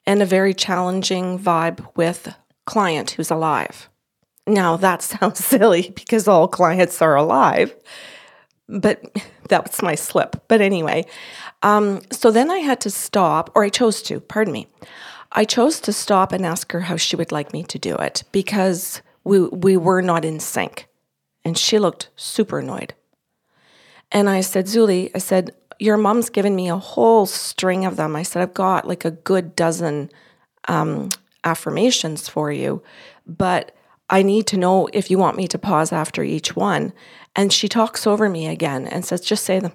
and 0.05 0.21
a 0.21 0.27
very 0.27 0.53
challenging 0.53 1.39
vibe 1.39 1.87
with 1.97 2.35
client 2.67 3.13
who's 3.13 3.31
alive. 3.31 3.89
Now, 4.47 4.77
that 4.77 5.03
sounds 5.03 5.43
silly 5.43 5.93
because 5.95 6.29
all 6.29 6.49
clients 6.49 7.01
are 7.01 7.17
alive, 7.17 7.75
but 8.69 9.03
that 9.49 9.69
was 9.69 9.83
my 9.83 9.95
slip. 9.95 10.45
But 10.49 10.61
anyway, 10.61 11.05
um, 11.63 12.03
so 12.11 12.31
then 12.31 12.51
I 12.51 12.59
had 12.59 12.81
to 12.83 12.91
stop, 12.91 13.51
or 13.55 13.65
I 13.65 13.69
chose 13.69 14.03
to, 14.03 14.21
pardon 14.21 14.53
me. 14.53 14.69
I 15.33 15.45
chose 15.45 15.81
to 15.81 15.93
stop 15.93 16.33
and 16.33 16.47
ask 16.47 16.73
her 16.73 16.81
how 16.81 16.97
she 16.97 17.17
would 17.17 17.33
like 17.33 17.53
me 17.53 17.63
to 17.65 17.79
do 17.79 17.95
it 17.97 18.25
because 18.33 19.03
we, 19.25 19.41
we 19.49 19.77
were 19.77 20.01
not 20.01 20.25
in 20.25 20.41
sync. 20.41 20.89
And 21.45 21.59
she 21.59 21.79
looked 21.79 22.11
super 22.17 22.61
annoyed. 22.61 22.95
And 24.13 24.31
I 24.31 24.41
said, 24.41 24.67
Zuli, 24.67 25.11
I 25.15 25.19
said, 25.19 25.55
your 25.79 25.97
mom's 25.97 26.31
given 26.31 26.57
me 26.57 26.69
a 26.69 26.77
whole 26.77 27.27
string 27.27 27.85
of 27.85 27.97
them. 27.97 28.17
I 28.17 28.23
said, 28.23 28.43
I've 28.43 28.55
got 28.55 28.89
like 28.89 29.05
a 29.05 29.11
good 29.11 29.55
dozen 29.57 30.11
um, 30.69 31.11
affirmations 31.45 32.29
for 32.29 32.51
you, 32.51 32.83
but 33.27 33.77
I 34.09 34.23
need 34.23 34.47
to 34.49 34.57
know 34.57 34.89
if 34.93 35.11
you 35.11 35.19
want 35.19 35.37
me 35.37 35.49
to 35.49 35.59
pause 35.59 35.93
after 35.93 36.23
each 36.23 36.55
one. 36.55 36.93
And 37.37 37.53
she 37.53 37.69
talks 37.69 38.07
over 38.07 38.29
me 38.29 38.47
again 38.47 38.87
and 38.87 39.05
says, 39.05 39.21
just 39.21 39.45
say 39.45 39.61
them. 39.61 39.73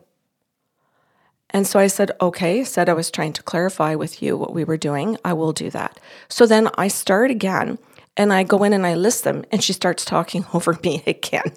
And 1.52 1.68
so 1.68 1.80
I 1.80 1.88
said, 1.88 2.12
okay, 2.20 2.64
said 2.64 2.90
I 2.90 2.94
was 2.94 3.12
trying 3.12 3.34
to 3.34 3.44
clarify 3.44 3.94
with 3.96 4.22
you 4.24 4.36
what 4.36 4.54
we 4.54 4.64
were 4.64 4.78
doing. 4.78 5.18
I 5.24 5.34
will 5.34 5.54
do 5.54 5.70
that. 5.70 6.00
So 6.28 6.46
then 6.46 6.70
I 6.78 6.88
start 6.88 7.30
again 7.30 7.78
and 8.18 8.34
I 8.34 8.44
go 8.44 8.64
in 8.64 8.74
and 8.74 8.86
I 8.86 8.96
list 8.96 9.24
them 9.24 9.46
and 9.52 9.64
she 9.64 9.74
starts 9.74 10.04
talking 10.04 10.46
over 10.54 10.80
me 10.82 11.04
again 11.06 11.54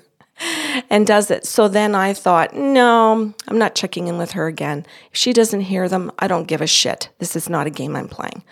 and 0.90 1.06
does 1.06 1.30
it. 1.30 1.46
So 1.46 1.68
then 1.68 1.94
I 1.94 2.12
thought, 2.12 2.54
no, 2.54 3.32
I'm 3.48 3.58
not 3.58 3.76
checking 3.76 4.08
in 4.08 4.18
with 4.18 4.32
her 4.32 4.46
again. 4.46 4.84
If 5.12 5.16
she 5.16 5.32
doesn't 5.32 5.62
hear 5.62 5.88
them, 5.88 6.10
I 6.18 6.26
don't 6.26 6.48
give 6.48 6.60
a 6.60 6.66
shit. 6.66 7.08
This 7.18 7.36
is 7.36 7.48
not 7.48 7.68
a 7.68 7.70
game 7.70 7.94
I'm 7.94 8.08
playing. 8.08 8.42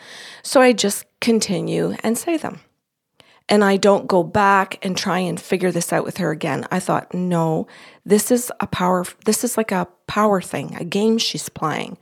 So 0.43 0.61
I 0.61 0.73
just 0.73 1.05
continue 1.21 1.97
and 2.05 2.17
say 2.17 2.37
them. 2.37 2.61
And 3.49 3.65
I 3.65 3.77
don't 3.77 4.07
go 4.07 4.23
back 4.23 4.85
and 4.85 4.97
try 4.97 5.19
and 5.19 5.41
figure 5.41 5.71
this 5.71 5.93
out 5.93 6.05
with 6.05 6.19
her 6.19 6.31
again. 6.31 6.67
I 6.71 6.81
thought, 6.81 7.13
no, 7.13 7.67
this 8.05 8.31
is 8.31 8.53
a 8.61 8.67
power, 8.67 9.05
this 9.25 9.45
is 9.45 9.57
like 9.57 9.73
a 9.73 9.89
power 10.07 10.41
thing, 10.41 10.77
a 10.77 10.85
game 10.85 11.19
she's 11.19 11.49
playing. 11.49 11.99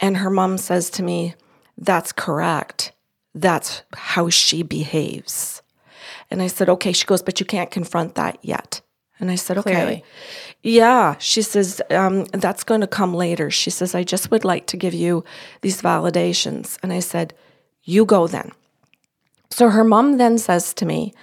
And 0.00 0.16
her 0.16 0.30
mom 0.30 0.58
says 0.58 0.90
to 0.90 1.02
me, 1.02 1.34
that's 1.76 2.12
correct. 2.12 2.92
That's 3.34 3.82
how 3.94 4.30
she 4.30 4.62
behaves. 4.62 5.62
And 6.30 6.42
I 6.42 6.46
said, 6.48 6.68
okay. 6.68 6.92
She 6.92 7.06
goes, 7.06 7.22
but 7.22 7.40
you 7.40 7.46
can't 7.46 7.70
confront 7.70 8.14
that 8.16 8.38
yet. 8.42 8.80
And 9.20 9.30
I 9.30 9.34
said, 9.34 9.58
okay. 9.58 9.72
Clearly. 9.72 10.04
Yeah. 10.62 11.16
She 11.18 11.42
says, 11.42 11.80
um, 11.90 12.24
that's 12.26 12.64
going 12.64 12.80
to 12.80 12.86
come 12.86 13.14
later. 13.14 13.50
She 13.50 13.70
says, 13.70 13.94
I 13.94 14.04
just 14.04 14.30
would 14.30 14.44
like 14.44 14.66
to 14.68 14.76
give 14.76 14.94
you 14.94 15.24
these 15.60 15.82
validations. 15.82 16.78
And 16.82 16.92
I 16.92 17.00
said, 17.00 17.34
you 17.82 18.04
go 18.04 18.26
then. 18.26 18.52
So 19.50 19.70
her 19.70 19.84
mom 19.84 20.18
then 20.18 20.38
says 20.38 20.74
to 20.74 20.86
me, 20.86 21.14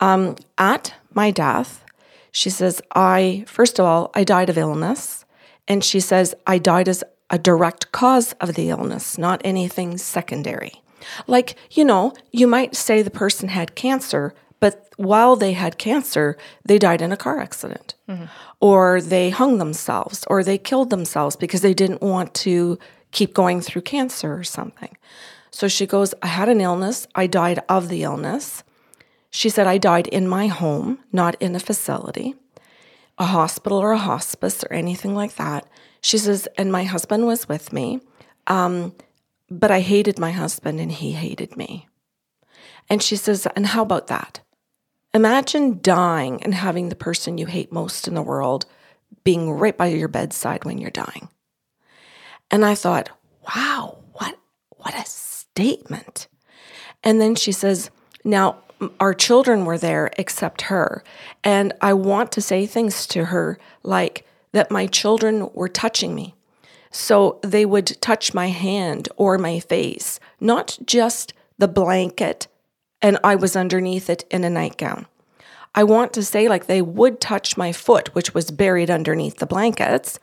um, 0.00 0.36
at 0.58 0.94
my 1.12 1.30
death, 1.30 1.84
she 2.32 2.50
says, 2.50 2.80
I, 2.94 3.44
first 3.46 3.78
of 3.78 3.84
all, 3.84 4.10
I 4.14 4.24
died 4.24 4.50
of 4.50 4.58
illness. 4.58 5.24
And 5.66 5.84
she 5.84 6.00
says, 6.00 6.34
I 6.46 6.58
died 6.58 6.88
as 6.88 7.04
a 7.30 7.38
direct 7.38 7.92
cause 7.92 8.32
of 8.34 8.54
the 8.54 8.70
illness, 8.70 9.16
not 9.18 9.40
anything 9.44 9.98
secondary. 9.98 10.82
Like, 11.26 11.56
you 11.70 11.84
know, 11.84 12.12
you 12.32 12.46
might 12.46 12.76
say 12.76 13.02
the 13.02 13.10
person 13.10 13.48
had 13.48 13.74
cancer, 13.74 14.34
but 14.58 14.92
while 14.96 15.36
they 15.36 15.52
had 15.52 15.78
cancer, 15.78 16.36
they 16.64 16.78
died 16.78 17.00
in 17.00 17.12
a 17.12 17.16
car 17.16 17.40
accident, 17.40 17.94
mm-hmm. 18.08 18.24
or 18.60 19.00
they 19.00 19.30
hung 19.30 19.58
themselves, 19.58 20.24
or 20.28 20.44
they 20.44 20.58
killed 20.58 20.90
themselves 20.90 21.36
because 21.36 21.62
they 21.62 21.72
didn't 21.72 22.02
want 22.02 22.34
to 22.34 22.78
keep 23.12 23.32
going 23.32 23.60
through 23.60 23.82
cancer 23.82 24.34
or 24.34 24.44
something. 24.44 24.96
So 25.50 25.68
she 25.68 25.86
goes, 25.86 26.14
I 26.22 26.28
had 26.28 26.48
an 26.48 26.60
illness. 26.60 27.06
I 27.14 27.26
died 27.26 27.60
of 27.68 27.88
the 27.88 28.02
illness. 28.02 28.62
She 29.30 29.48
said, 29.48 29.66
I 29.66 29.78
died 29.78 30.06
in 30.08 30.28
my 30.28 30.48
home, 30.48 30.98
not 31.12 31.36
in 31.40 31.54
a 31.54 31.60
facility, 31.60 32.34
a 33.18 33.26
hospital 33.26 33.78
or 33.78 33.92
a 33.92 33.98
hospice 33.98 34.64
or 34.64 34.72
anything 34.72 35.14
like 35.14 35.36
that. 35.36 35.68
She 36.00 36.18
says, 36.18 36.48
and 36.56 36.72
my 36.72 36.84
husband 36.84 37.26
was 37.26 37.48
with 37.48 37.72
me, 37.72 38.00
um, 38.46 38.94
but 39.50 39.70
I 39.70 39.80
hated 39.80 40.18
my 40.18 40.30
husband 40.32 40.80
and 40.80 40.90
he 40.90 41.12
hated 41.12 41.56
me. 41.56 41.88
And 42.88 43.02
she 43.02 43.16
says, 43.16 43.46
and 43.54 43.66
how 43.66 43.82
about 43.82 44.08
that? 44.08 44.40
Imagine 45.12 45.80
dying 45.82 46.42
and 46.42 46.54
having 46.54 46.88
the 46.88 46.96
person 46.96 47.38
you 47.38 47.46
hate 47.46 47.72
most 47.72 48.08
in 48.08 48.14
the 48.14 48.22
world 48.22 48.66
being 49.24 49.50
right 49.50 49.76
by 49.76 49.86
your 49.86 50.08
bedside 50.08 50.64
when 50.64 50.78
you're 50.78 50.90
dying. 50.90 51.28
And 52.50 52.64
I 52.64 52.74
thought, 52.74 53.10
wow, 53.54 53.98
what 54.12 54.36
what 54.76 54.94
a 54.94 55.04
statement. 55.54 56.28
And 57.02 57.20
then 57.20 57.34
she 57.34 57.52
says, 57.52 57.90
Now, 58.24 58.58
our 58.98 59.14
children 59.14 59.64
were 59.64 59.78
there 59.78 60.10
except 60.16 60.62
her. 60.62 61.02
And 61.44 61.72
I 61.80 61.92
want 61.92 62.32
to 62.32 62.40
say 62.40 62.66
things 62.66 63.06
to 63.08 63.26
her 63.26 63.58
like 63.82 64.26
that 64.52 64.70
my 64.70 64.86
children 64.86 65.50
were 65.52 65.68
touching 65.68 66.14
me. 66.14 66.34
So 66.90 67.38
they 67.42 67.64
would 67.64 68.00
touch 68.00 68.34
my 68.34 68.48
hand 68.48 69.08
or 69.16 69.38
my 69.38 69.60
face, 69.60 70.18
not 70.40 70.78
just 70.84 71.32
the 71.58 71.68
blanket, 71.68 72.48
and 73.02 73.18
I 73.22 73.34
was 73.36 73.54
underneath 73.54 74.10
it 74.10 74.24
in 74.30 74.44
a 74.44 74.50
nightgown. 74.50 75.06
I 75.74 75.84
want 75.84 76.12
to 76.14 76.24
say, 76.24 76.48
like, 76.48 76.66
they 76.66 76.82
would 76.82 77.20
touch 77.20 77.56
my 77.56 77.70
foot, 77.72 78.12
which 78.14 78.34
was 78.34 78.50
buried 78.50 78.90
underneath 78.90 79.36
the 79.36 79.46
blankets, 79.46 80.18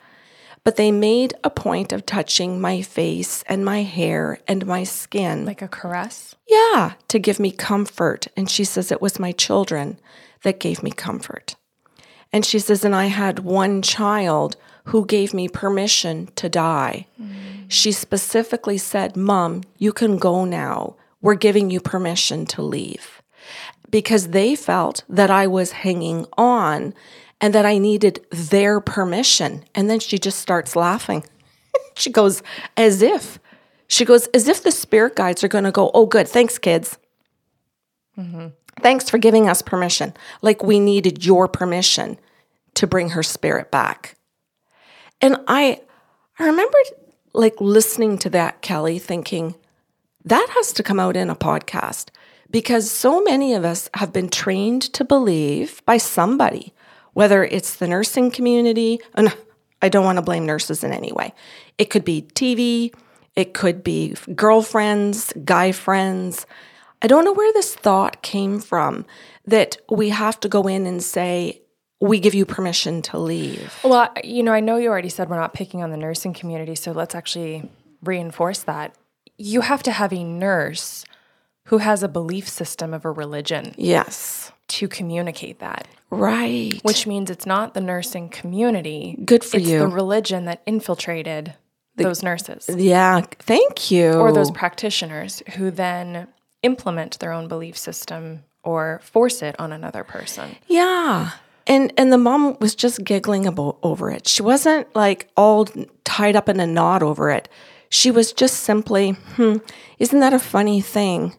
but 0.68 0.76
they 0.76 0.92
made 0.92 1.32
a 1.42 1.48
point 1.48 1.94
of 1.94 2.04
touching 2.04 2.60
my 2.60 2.82
face 2.82 3.42
and 3.46 3.64
my 3.64 3.84
hair 3.84 4.38
and 4.46 4.66
my 4.66 4.84
skin. 4.84 5.46
Like 5.46 5.62
a 5.62 5.66
caress? 5.66 6.36
Yeah, 6.46 6.92
to 7.08 7.18
give 7.18 7.40
me 7.40 7.50
comfort. 7.50 8.26
And 8.36 8.50
she 8.50 8.64
says 8.64 8.92
it 8.92 9.00
was 9.00 9.18
my 9.18 9.32
children 9.32 9.98
that 10.42 10.60
gave 10.60 10.82
me 10.82 10.90
comfort. 10.90 11.56
And 12.34 12.44
she 12.44 12.58
says, 12.58 12.84
and 12.84 12.94
I 12.94 13.06
had 13.06 13.38
one 13.38 13.80
child 13.80 14.58
who 14.84 15.06
gave 15.06 15.32
me 15.32 15.48
permission 15.48 16.28
to 16.36 16.50
die. 16.50 17.06
Mm. 17.18 17.64
She 17.68 17.90
specifically 17.90 18.76
said, 18.76 19.16
Mom, 19.16 19.62
you 19.78 19.94
can 19.94 20.18
go 20.18 20.44
now. 20.44 20.96
We're 21.22 21.34
giving 21.34 21.70
you 21.70 21.80
permission 21.80 22.44
to 22.44 22.60
leave. 22.60 23.22
Because 23.88 24.28
they 24.28 24.54
felt 24.54 25.02
that 25.08 25.30
I 25.30 25.46
was 25.46 25.72
hanging 25.72 26.26
on 26.36 26.92
and 27.40 27.54
that 27.54 27.66
I 27.66 27.78
needed 27.78 28.24
their 28.30 28.80
permission. 28.80 29.64
And 29.74 29.88
then 29.88 30.00
she 30.00 30.18
just 30.18 30.40
starts 30.40 30.74
laughing. 30.74 31.24
she 31.94 32.10
goes, 32.10 32.42
as 32.76 33.02
if. 33.02 33.38
She 33.86 34.04
goes, 34.04 34.26
as 34.28 34.48
if 34.48 34.62
the 34.62 34.72
spirit 34.72 35.16
guides 35.16 35.42
are 35.42 35.48
going 35.48 35.64
to 35.64 35.72
go, 35.72 35.90
oh, 35.94 36.06
good, 36.06 36.28
thanks, 36.28 36.58
kids. 36.58 36.98
Mm-hmm. 38.18 38.48
Thanks 38.80 39.08
for 39.08 39.18
giving 39.18 39.48
us 39.48 39.62
permission. 39.62 40.14
Like 40.42 40.62
we 40.62 40.78
needed 40.78 41.24
your 41.24 41.48
permission 41.48 42.18
to 42.74 42.86
bring 42.86 43.10
her 43.10 43.22
spirit 43.22 43.70
back. 43.70 44.16
And 45.20 45.36
I, 45.48 45.80
I 46.38 46.46
remember 46.46 46.78
like 47.32 47.60
listening 47.60 48.18
to 48.18 48.30
that, 48.30 48.62
Kelly, 48.62 48.98
thinking, 48.98 49.54
that 50.24 50.48
has 50.50 50.72
to 50.74 50.82
come 50.82 51.00
out 51.00 51.16
in 51.16 51.30
a 51.30 51.36
podcast 51.36 52.10
because 52.50 52.90
so 52.90 53.22
many 53.22 53.54
of 53.54 53.64
us 53.64 53.88
have 53.94 54.12
been 54.12 54.28
trained 54.28 54.82
to 54.82 55.04
believe 55.04 55.84
by 55.84 55.96
somebody 55.96 56.72
whether 57.18 57.42
it's 57.42 57.74
the 57.74 57.88
nursing 57.88 58.30
community, 58.30 59.00
and 59.16 59.34
I 59.82 59.88
don't 59.88 60.04
want 60.04 60.18
to 60.18 60.22
blame 60.22 60.46
nurses 60.46 60.84
in 60.84 60.92
any 60.92 61.10
way. 61.10 61.34
It 61.76 61.86
could 61.86 62.04
be 62.04 62.22
TV, 62.22 62.94
it 63.34 63.54
could 63.54 63.82
be 63.82 64.14
girlfriends, 64.36 65.32
guy 65.44 65.72
friends. 65.72 66.46
I 67.02 67.08
don't 67.08 67.24
know 67.24 67.32
where 67.32 67.52
this 67.54 67.74
thought 67.74 68.22
came 68.22 68.60
from 68.60 69.04
that 69.46 69.78
we 69.90 70.10
have 70.10 70.38
to 70.38 70.48
go 70.48 70.68
in 70.68 70.86
and 70.86 71.02
say, 71.02 71.60
we 72.00 72.20
give 72.20 72.34
you 72.34 72.46
permission 72.46 73.02
to 73.02 73.18
leave. 73.18 73.74
Well, 73.82 74.12
you 74.22 74.44
know, 74.44 74.52
I 74.52 74.60
know 74.60 74.76
you 74.76 74.88
already 74.88 75.08
said 75.08 75.28
we're 75.28 75.40
not 75.40 75.54
picking 75.54 75.82
on 75.82 75.90
the 75.90 75.96
nursing 75.96 76.34
community, 76.34 76.76
so 76.76 76.92
let's 76.92 77.16
actually 77.16 77.68
reinforce 78.00 78.60
that. 78.60 78.94
You 79.36 79.62
have 79.62 79.82
to 79.82 79.90
have 79.90 80.12
a 80.12 80.22
nurse 80.22 81.04
who 81.68 81.78
has 81.78 82.02
a 82.02 82.08
belief 82.08 82.48
system 82.48 82.94
of 82.94 83.04
a 83.04 83.10
religion. 83.10 83.74
Yes. 83.76 84.52
To 84.68 84.88
communicate 84.88 85.58
that. 85.58 85.86
Right. 86.10 86.80
Which 86.82 87.06
means 87.06 87.30
it's 87.30 87.44
not 87.44 87.74
the 87.74 87.80
nursing 87.82 88.30
community. 88.30 89.18
Good 89.24 89.44
for 89.44 89.58
it's 89.58 89.68
you. 89.68 89.76
It's 89.76 89.82
the 89.82 89.88
religion 89.94 90.46
that 90.46 90.62
infiltrated 90.66 91.54
the, 91.96 92.04
those 92.04 92.22
nurses. 92.22 92.68
Yeah. 92.74 93.20
Thank 93.38 93.90
you. 93.90 94.12
Or 94.12 94.32
those 94.32 94.50
practitioners 94.50 95.42
who 95.56 95.70
then 95.70 96.28
implement 96.62 97.18
their 97.18 97.32
own 97.32 97.48
belief 97.48 97.76
system 97.76 98.44
or 98.62 99.00
force 99.02 99.42
it 99.42 99.54
on 99.58 99.70
another 99.70 100.04
person. 100.04 100.56
Yeah. 100.68 101.32
And 101.66 101.92
and 101.98 102.10
the 102.10 102.18
mom 102.18 102.56
was 102.60 102.74
just 102.74 103.04
giggling 103.04 103.46
about 103.46 103.78
over 103.82 104.10
it. 104.10 104.26
She 104.26 104.42
wasn't 104.42 104.94
like 104.96 105.28
all 105.36 105.66
tied 106.04 106.34
up 106.34 106.48
in 106.48 106.60
a 106.60 106.66
knot 106.66 107.02
over 107.02 107.30
it. 107.30 107.50
She 107.90 108.10
was 108.10 108.32
just 108.32 108.60
simply, 108.60 109.12
hmm, 109.36 109.56
isn't 109.98 110.20
that 110.20 110.32
a 110.32 110.38
funny 110.38 110.80
thing? 110.80 111.34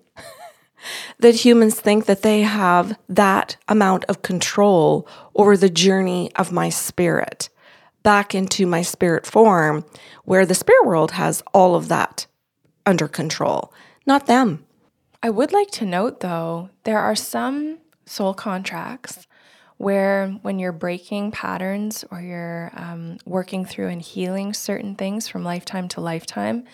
That 1.19 1.35
humans 1.35 1.79
think 1.79 2.05
that 2.05 2.21
they 2.21 2.41
have 2.41 2.97
that 3.07 3.57
amount 3.67 4.05
of 4.05 4.21
control 4.21 5.07
over 5.35 5.55
the 5.55 5.69
journey 5.69 6.31
of 6.35 6.51
my 6.51 6.69
spirit 6.69 7.49
back 8.03 8.33
into 8.33 8.65
my 8.65 8.81
spirit 8.81 9.25
form, 9.25 9.83
where 10.23 10.45
the 10.45 10.55
spirit 10.55 10.85
world 10.85 11.11
has 11.11 11.43
all 11.53 11.75
of 11.75 11.87
that 11.89 12.25
under 12.85 13.07
control, 13.07 13.73
not 14.05 14.25
them. 14.25 14.65
I 15.21 15.29
would 15.29 15.51
like 15.51 15.69
to 15.71 15.85
note, 15.85 16.21
though, 16.21 16.69
there 16.85 16.99
are 16.99 17.15
some 17.15 17.79
soul 18.05 18.33
contracts 18.33 19.27
where 19.77 20.29
when 20.41 20.59
you're 20.59 20.71
breaking 20.71 21.31
patterns 21.31 22.03
or 22.11 22.21
you're 22.21 22.71
um, 22.75 23.17
working 23.25 23.65
through 23.65 23.87
and 23.87 24.01
healing 24.01 24.53
certain 24.53 24.95
things 24.95 25.27
from 25.27 25.43
lifetime 25.43 25.87
to 25.89 26.01
lifetime, 26.01 26.65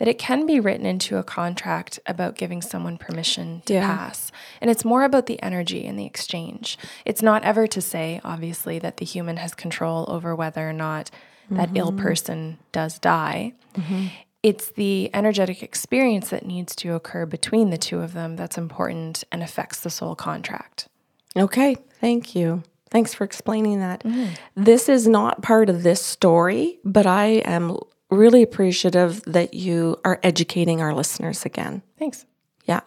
that 0.00 0.08
it 0.08 0.16
can 0.16 0.46
be 0.46 0.58
written 0.58 0.86
into 0.86 1.18
a 1.18 1.22
contract 1.22 2.00
about 2.06 2.34
giving 2.34 2.62
someone 2.62 2.96
permission 2.96 3.60
to 3.66 3.74
Yeah. 3.74 3.86
pass. 3.86 4.32
And 4.58 4.70
it's 4.70 4.82
more 4.82 5.04
about 5.04 5.26
the 5.26 5.40
energy 5.42 5.86
and 5.86 5.98
the 5.98 6.06
exchange. 6.06 6.78
It's 7.04 7.20
not 7.20 7.44
ever 7.44 7.66
to 7.66 7.82
say, 7.82 8.18
obviously, 8.24 8.78
that 8.78 8.96
the 8.96 9.04
human 9.04 9.36
has 9.36 9.54
control 9.54 10.06
over 10.08 10.34
whether 10.34 10.66
or 10.66 10.72
not 10.72 11.10
that 11.50 11.68
ill 11.74 11.92
mm-hmm. 11.92 12.00
person 12.00 12.58
does 12.72 12.98
die. 12.98 13.52
Mm-hmm. 13.74 14.06
It's 14.42 14.70
the 14.70 15.10
energetic 15.12 15.62
experience 15.62 16.30
that 16.30 16.46
needs 16.46 16.74
to 16.76 16.94
occur 16.94 17.26
between 17.26 17.68
the 17.68 17.76
two 17.76 18.00
of 18.00 18.14
them 18.14 18.36
that's 18.36 18.56
important 18.56 19.24
and 19.30 19.42
affects 19.42 19.80
the 19.80 19.90
soul 19.90 20.14
contract. 20.14 20.88
Okay, 21.36 21.76
thank 22.00 22.34
you. 22.34 22.62
Thanks 22.90 23.12
for 23.12 23.24
explaining 23.24 23.80
that. 23.80 24.02
Mm. 24.02 24.30
This 24.56 24.88
is 24.88 25.06
not 25.06 25.42
part 25.42 25.68
of 25.68 25.82
this 25.82 26.00
story, 26.00 26.78
but 26.84 27.06
I 27.06 27.42
am 27.44 27.76
really 28.10 28.42
appreciative 28.42 29.22
that 29.24 29.54
you 29.54 29.98
are 30.04 30.18
educating 30.22 30.80
our 30.80 30.94
listeners 30.94 31.44
again. 31.44 31.82
Thanks. 31.98 32.26
Yeah. 32.64 32.80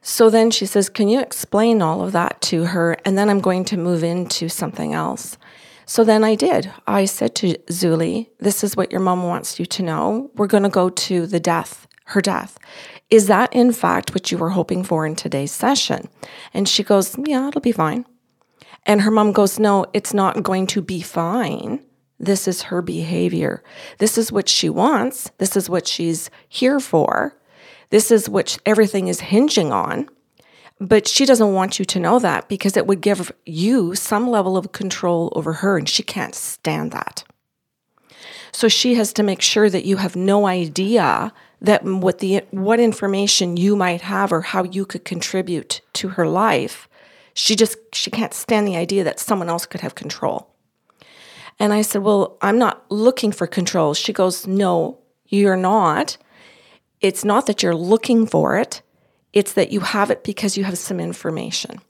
So 0.00 0.30
then 0.30 0.50
she 0.50 0.64
says, 0.66 0.88
Can 0.88 1.08
you 1.08 1.20
explain 1.20 1.82
all 1.82 2.02
of 2.02 2.12
that 2.12 2.40
to 2.42 2.64
her? 2.64 2.96
And 3.04 3.18
then 3.18 3.28
I'm 3.28 3.40
going 3.40 3.64
to 3.66 3.76
move 3.76 4.02
into 4.02 4.48
something 4.48 4.94
else. 4.94 5.36
So 5.84 6.04
then 6.04 6.22
I 6.22 6.34
did. 6.34 6.70
I 6.86 7.04
said 7.04 7.34
to 7.36 7.54
Zuli, 7.68 8.28
This 8.38 8.62
is 8.62 8.76
what 8.76 8.90
your 8.90 9.00
mom 9.00 9.24
wants 9.24 9.58
you 9.58 9.66
to 9.66 9.82
know. 9.82 10.30
We're 10.34 10.46
going 10.46 10.62
to 10.62 10.68
go 10.68 10.88
to 10.88 11.26
the 11.26 11.40
death, 11.40 11.86
her 12.06 12.20
death. 12.20 12.58
Is 13.10 13.26
that 13.26 13.52
in 13.54 13.72
fact 13.72 14.14
what 14.14 14.30
you 14.30 14.38
were 14.38 14.50
hoping 14.50 14.84
for 14.84 15.06
in 15.06 15.16
today's 15.16 15.52
session? 15.52 16.08
And 16.54 16.68
she 16.68 16.82
goes, 16.82 17.16
Yeah, 17.24 17.48
it'll 17.48 17.60
be 17.60 17.72
fine. 17.72 18.06
And 18.86 19.02
her 19.02 19.10
mom 19.10 19.32
goes, 19.32 19.58
No, 19.58 19.86
it's 19.92 20.14
not 20.14 20.42
going 20.42 20.66
to 20.68 20.82
be 20.82 21.00
fine. 21.00 21.80
This 22.20 22.48
is 22.48 22.62
her 22.62 22.82
behavior. 22.82 23.62
This 23.98 24.18
is 24.18 24.32
what 24.32 24.48
she 24.48 24.68
wants. 24.68 25.30
This 25.38 25.56
is 25.56 25.70
what 25.70 25.86
she's 25.86 26.30
here 26.48 26.80
for. 26.80 27.36
This 27.90 28.10
is 28.10 28.28
what 28.28 28.58
everything 28.66 29.08
is 29.08 29.20
hinging 29.20 29.72
on. 29.72 30.08
But 30.80 31.08
she 31.08 31.26
doesn't 31.26 31.54
want 31.54 31.78
you 31.78 31.84
to 31.86 32.00
know 32.00 32.18
that 32.18 32.48
because 32.48 32.76
it 32.76 32.86
would 32.86 33.00
give 33.00 33.32
you 33.44 33.94
some 33.94 34.28
level 34.28 34.56
of 34.56 34.72
control 34.72 35.32
over 35.34 35.54
her, 35.54 35.76
and 35.76 35.88
she 35.88 36.02
can't 36.02 36.34
stand 36.34 36.92
that. 36.92 37.24
So 38.52 38.68
she 38.68 38.94
has 38.94 39.12
to 39.14 39.22
make 39.22 39.42
sure 39.42 39.68
that 39.70 39.84
you 39.84 39.96
have 39.96 40.16
no 40.16 40.46
idea 40.46 41.32
that 41.60 41.84
what 41.84 42.18
the 42.18 42.42
what 42.50 42.78
information 42.80 43.56
you 43.56 43.74
might 43.74 44.02
have 44.02 44.32
or 44.32 44.40
how 44.42 44.62
you 44.62 44.86
could 44.86 45.04
contribute 45.04 45.80
to 45.94 46.10
her 46.10 46.26
life. 46.26 46.88
She 47.34 47.56
just 47.56 47.76
she 47.92 48.10
can't 48.10 48.34
stand 48.34 48.66
the 48.66 48.76
idea 48.76 49.04
that 49.04 49.20
someone 49.20 49.48
else 49.48 49.66
could 49.66 49.80
have 49.80 49.94
control. 49.94 50.48
And 51.58 51.72
I 51.72 51.82
said, 51.82 52.02
"Well, 52.02 52.36
I'm 52.40 52.58
not 52.58 52.84
looking 52.90 53.32
for 53.32 53.46
control." 53.46 53.94
She 53.94 54.12
goes, 54.12 54.46
"No, 54.46 54.98
you're 55.26 55.56
not. 55.56 56.16
It's 57.00 57.24
not 57.24 57.46
that 57.46 57.62
you're 57.62 57.74
looking 57.74 58.26
for 58.26 58.58
it. 58.58 58.82
It's 59.32 59.52
that 59.52 59.70
you 59.70 59.80
have 59.80 60.10
it 60.10 60.24
because 60.24 60.56
you 60.56 60.64
have 60.64 60.78
some 60.78 61.00
information." 61.00 61.80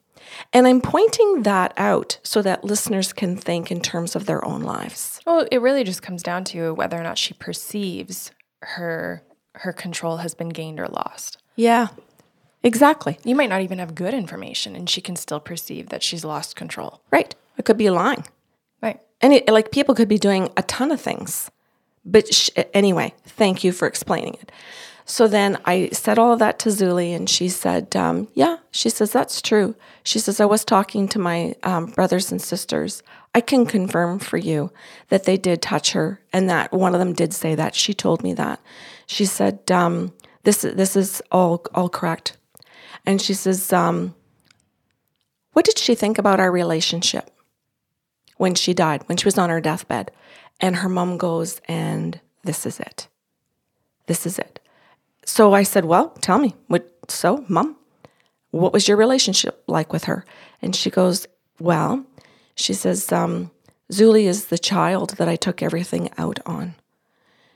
And 0.53 0.67
I'm 0.67 0.81
pointing 0.81 1.43
that 1.43 1.73
out 1.77 2.19
so 2.23 2.43
that 2.43 2.65
listeners 2.65 3.13
can 3.13 3.37
think 3.37 3.71
in 3.71 3.81
terms 3.81 4.15
of 4.15 4.27
their 4.27 4.45
own 4.45 4.63
lives. 4.63 5.21
Well, 5.27 5.47
it 5.51 5.61
really 5.61 5.85
just 5.85 6.03
comes 6.03 6.23
down 6.23 6.45
to 6.45 6.73
whether 6.75 6.99
or 6.99 7.03
not 7.03 7.19
she 7.19 7.35
perceives 7.35 8.31
her 8.61 9.23
her 9.55 9.73
control 9.73 10.19
has 10.19 10.35
been 10.35 10.51
gained 10.51 10.79
or 10.79 10.87
lost. 10.87 11.39
Yeah. 11.57 11.89
Exactly. 12.63 13.19
You 13.25 13.35
might 13.35 13.49
not 13.49 13.63
even 13.63 13.79
have 13.79 13.95
good 13.95 14.15
information 14.15 14.77
and 14.77 14.89
she 14.89 15.01
can 15.01 15.17
still 15.17 15.41
perceive 15.41 15.89
that 15.89 16.03
she's 16.03 16.25
lost 16.25 16.55
control. 16.55 17.01
Right. 17.11 17.35
It 17.57 17.65
could 17.65 17.77
be 17.77 17.91
lying. 17.91 18.25
And 19.21 19.41
like 19.49 19.71
people 19.71 19.95
could 19.95 20.09
be 20.09 20.19
doing 20.19 20.51
a 20.57 20.63
ton 20.63 20.91
of 20.91 21.01
things. 21.01 21.51
But 22.05 22.33
sh- 22.33 22.51
anyway, 22.73 23.15
thank 23.25 23.65
you 23.65 23.73
for 23.73 23.87
explaining 23.87 24.35
it. 24.35 24.53
So 25.05 25.27
then 25.27 25.59
I 25.65 25.89
said 25.93 26.19
all 26.19 26.35
of 26.35 26.39
that 26.41 26.59
to 26.61 26.69
Zuli, 26.69 27.17
and 27.17 27.31
she 27.31 27.49
said, 27.49 27.97
um, 27.97 28.29
Yeah, 28.35 28.59
she 28.71 28.91
says, 28.91 29.11
that's 29.11 29.41
true. 29.41 29.75
She 30.05 30.19
says, 30.19 30.39
I 30.39 30.45
was 30.45 30.67
talking 30.67 31.09
to 31.09 31.19
my 31.19 31.55
um, 31.63 31.87
brothers 31.87 32.31
and 32.31 32.41
sisters. 32.41 33.03
I 33.35 33.41
can 33.41 33.65
confirm 33.65 34.19
for 34.19 34.37
you 34.37 34.71
that 35.09 35.25
they 35.25 35.39
did 35.39 35.63
touch 35.63 35.93
her, 35.93 36.21
and 36.31 36.49
that 36.51 36.73
one 36.73 36.95
of 36.95 36.99
them 36.99 37.15
did 37.15 37.33
say 37.33 37.55
that. 37.55 37.75
She 37.75 37.95
told 37.95 38.23
me 38.23 38.35
that. 38.35 38.61
She 39.07 39.25
said, 39.25 39.71
um, 39.71 40.13
this, 40.45 40.61
this 40.61 40.95
is 40.95 41.23
all, 41.33 41.65
all 41.75 41.89
correct. 41.89 42.37
And 43.07 43.21
she 43.21 43.33
says, 43.33 43.73
um, 43.73 44.15
What 45.55 45.65
did 45.65 45.79
she 45.79 45.95
think 45.95 46.19
about 46.19 46.39
our 46.39 46.53
relationship? 46.53 47.31
When 48.39 48.55
she 48.55 48.73
died, 48.73 49.03
when 49.07 49.19
she 49.19 49.27
was 49.27 49.37
on 49.37 49.51
her 49.51 49.61
deathbed. 49.61 50.11
And 50.61 50.77
her 50.77 50.89
mom 50.89 51.19
goes, 51.19 51.61
and 51.69 52.19
this 52.43 52.65
is 52.65 52.81
it. 52.81 53.09
This 54.07 54.25
is 54.25 54.39
it. 54.39 54.59
So 55.25 55.53
I 55.53 55.63
said, 55.63 55.85
Well, 55.85 56.09
tell 56.21 56.39
me, 56.39 56.55
what 56.69 56.91
so, 57.09 57.45
mom? 57.49 57.77
What 58.51 58.73
was 58.73 58.89
your 58.89 58.97
relationship 58.97 59.63
like 59.67 59.93
with 59.93 60.05
her? 60.05 60.25
And 60.63 60.75
she 60.75 60.89
goes, 60.89 61.27
Well, 61.61 62.07
she 62.55 62.73
says, 62.73 63.13
um, 63.13 63.51
Zuli 63.93 64.25
is 64.25 64.47
the 64.47 64.59
child 64.59 65.11
that 65.19 65.29
I 65.29 65.37
took 65.37 65.63
everything 65.63 66.11
out 66.17 66.41
on. 66.47 66.75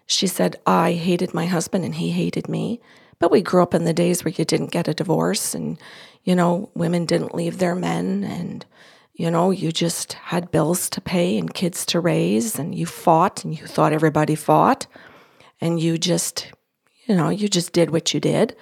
She 0.06 0.26
said, 0.26 0.56
I 0.66 0.92
hated 0.92 1.32
my 1.32 1.46
husband 1.46 1.84
and 1.84 1.94
he 1.94 2.10
hated 2.10 2.48
me. 2.48 2.80
But 3.18 3.30
we 3.30 3.40
grew 3.40 3.62
up 3.62 3.74
in 3.74 3.84
the 3.84 3.94
days 3.94 4.24
where 4.24 4.34
you 4.36 4.44
didn't 4.44 4.72
get 4.72 4.88
a 4.88 4.94
divorce 4.94 5.54
and, 5.54 5.78
you 6.24 6.34
know, 6.34 6.70
women 6.74 7.06
didn't 7.06 7.34
leave 7.34 7.58
their 7.58 7.74
men 7.74 8.24
and, 8.24 8.66
you 9.14 9.30
know, 9.30 9.50
you 9.50 9.72
just 9.72 10.14
had 10.14 10.50
bills 10.50 10.88
to 10.90 11.00
pay 11.00 11.38
and 11.38 11.52
kids 11.52 11.84
to 11.86 12.00
raise 12.00 12.58
and 12.58 12.74
you 12.74 12.86
fought 12.86 13.44
and 13.44 13.56
you 13.56 13.66
thought 13.66 13.92
everybody 13.92 14.34
fought 14.34 14.86
and 15.60 15.78
you 15.78 15.98
just, 15.98 16.50
you 17.06 17.14
know, 17.14 17.28
you 17.28 17.48
just 17.48 17.72
did 17.72 17.90
what 17.90 18.14
you 18.14 18.20
did. 18.20 18.56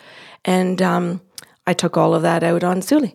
And 0.45 0.83
um, 0.83 1.21
I 1.67 1.73
took 1.73 1.97
all 1.97 2.15
of 2.15 2.23
that 2.23 2.43
out 2.43 2.65
on 2.65 2.81
Zuli. 2.81 3.15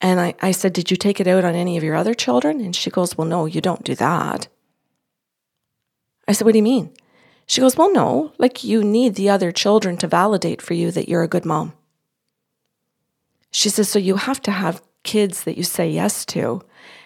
And 0.00 0.20
I, 0.20 0.34
I 0.40 0.50
said, 0.52 0.72
Did 0.72 0.90
you 0.90 0.96
take 0.96 1.20
it 1.20 1.26
out 1.26 1.44
on 1.44 1.54
any 1.54 1.76
of 1.76 1.82
your 1.82 1.96
other 1.96 2.14
children? 2.14 2.60
And 2.60 2.76
she 2.76 2.90
goes, 2.90 3.16
Well, 3.16 3.26
no, 3.26 3.46
you 3.46 3.60
don't 3.60 3.84
do 3.84 3.94
that. 3.94 4.48
I 6.28 6.32
said, 6.32 6.44
What 6.44 6.52
do 6.52 6.58
you 6.58 6.62
mean? 6.62 6.92
She 7.46 7.60
goes, 7.60 7.76
Well, 7.76 7.92
no, 7.92 8.32
like 8.38 8.62
you 8.62 8.84
need 8.84 9.14
the 9.14 9.30
other 9.30 9.52
children 9.52 9.96
to 9.98 10.06
validate 10.06 10.60
for 10.60 10.74
you 10.74 10.90
that 10.90 11.08
you're 11.08 11.22
a 11.22 11.28
good 11.28 11.46
mom. 11.46 11.72
She 13.50 13.70
says, 13.70 13.88
So 13.88 13.98
you 13.98 14.16
have 14.16 14.40
to 14.42 14.50
have 14.50 14.82
kids 15.06 15.44
that 15.44 15.56
you 15.56 15.62
say 15.62 15.88
yes 15.88 16.26
to 16.26 16.62